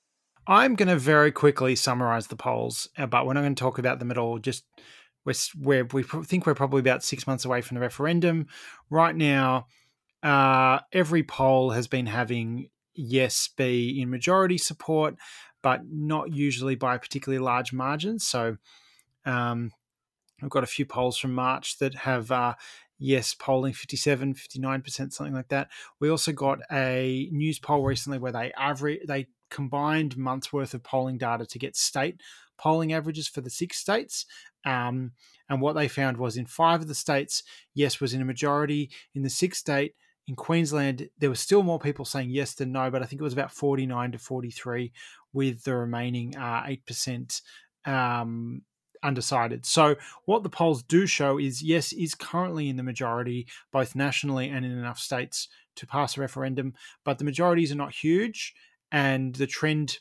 [0.46, 3.78] I'm going to very quickly summarize the polls, uh, but we're not going to talk
[3.78, 4.38] about them at all.
[4.38, 4.64] Just
[5.24, 8.46] we're, we think we're probably about six months away from the referendum.
[8.88, 9.66] Right now,
[10.22, 15.16] uh, every poll has been having yes be in majority support,
[15.62, 18.18] but not usually by a particularly large margin.
[18.18, 18.56] So
[19.24, 19.72] um,
[20.40, 22.54] we've got a few polls from March that have uh,
[23.00, 25.68] yes polling 57 59% something like that
[26.00, 31.16] we also got a Newspoll recently where they average they combined months worth of polling
[31.16, 32.20] data to get state
[32.60, 34.26] polling averages for the six states
[34.66, 35.12] um,
[35.48, 37.42] and what they found was in five of the states
[37.74, 39.94] yes was in a majority in the sixth state
[40.30, 43.24] in Queensland, there were still more people saying yes than no, but I think it
[43.24, 44.92] was about 49 to 43,
[45.32, 47.40] with the remaining uh, 8%
[47.84, 48.62] um,
[49.02, 49.66] undecided.
[49.66, 49.96] So,
[50.26, 54.64] what the polls do show is yes, is currently in the majority, both nationally and
[54.64, 58.54] in enough states to pass a referendum, but the majorities are not huge,
[58.92, 59.98] and the trend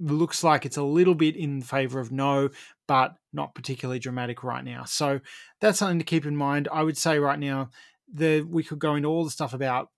[0.00, 2.50] looks like it's a little bit in favor of no,
[2.86, 4.84] but not particularly dramatic right now.
[4.84, 5.20] So,
[5.60, 6.68] that's something to keep in mind.
[6.72, 7.70] I would say right now,
[8.12, 9.88] the we could go into all the stuff about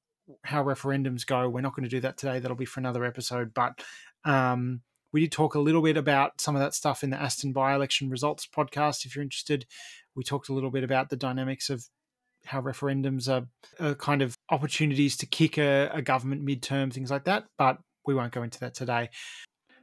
[0.44, 1.48] how referendums go.
[1.48, 2.38] We're not going to do that today.
[2.38, 3.52] That'll be for another episode.
[3.54, 3.80] But
[4.24, 4.82] um,
[5.12, 8.10] we did talk a little bit about some of that stuff in the Aston by-election
[8.10, 9.04] results podcast.
[9.04, 9.66] If you're interested,
[10.14, 11.84] we talked a little bit about the dynamics of
[12.46, 13.46] how referendums are,
[13.84, 17.44] are kind of opportunities to kick a, a government midterm, things like that.
[17.58, 19.10] But we won't go into that today.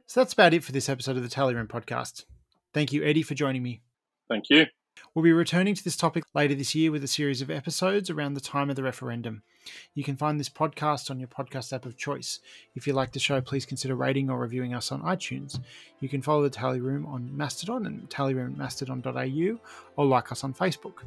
[0.08, 2.24] So that's about it for this episode of the Tally Room podcast.
[2.72, 3.82] Thank you, Eddie, for joining me.
[4.26, 4.64] Thank you.
[5.14, 8.32] We'll be returning to this topic later this year with a series of episodes around
[8.32, 9.42] the time of the referendum.
[9.94, 12.40] You can find this podcast on your podcast app of choice.
[12.74, 15.60] If you like the show, please consider rating or reviewing us on iTunes.
[16.00, 19.60] You can follow the Tally Room on Mastodon and tallyroom.mastodon.au
[19.96, 21.02] or like us on Facebook.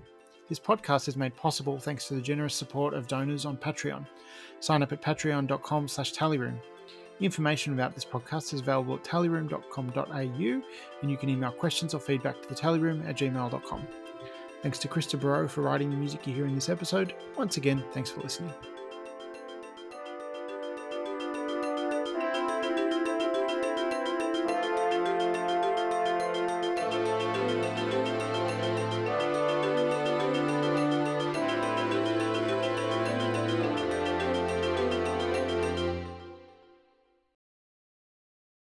[0.47, 4.06] This podcast is made possible thanks to the generous support of donors on Patreon.
[4.60, 6.60] Sign up at patreon.com slash tallyroom.
[7.20, 10.62] Information about this podcast is available at tallyroom.com.au,
[11.01, 13.88] and you can email questions or feedback to the tallyroom at gmail.com.
[14.62, 17.14] Thanks to Krista Barrow for writing the music you hear in this episode.
[17.38, 18.53] Once again, thanks for listening.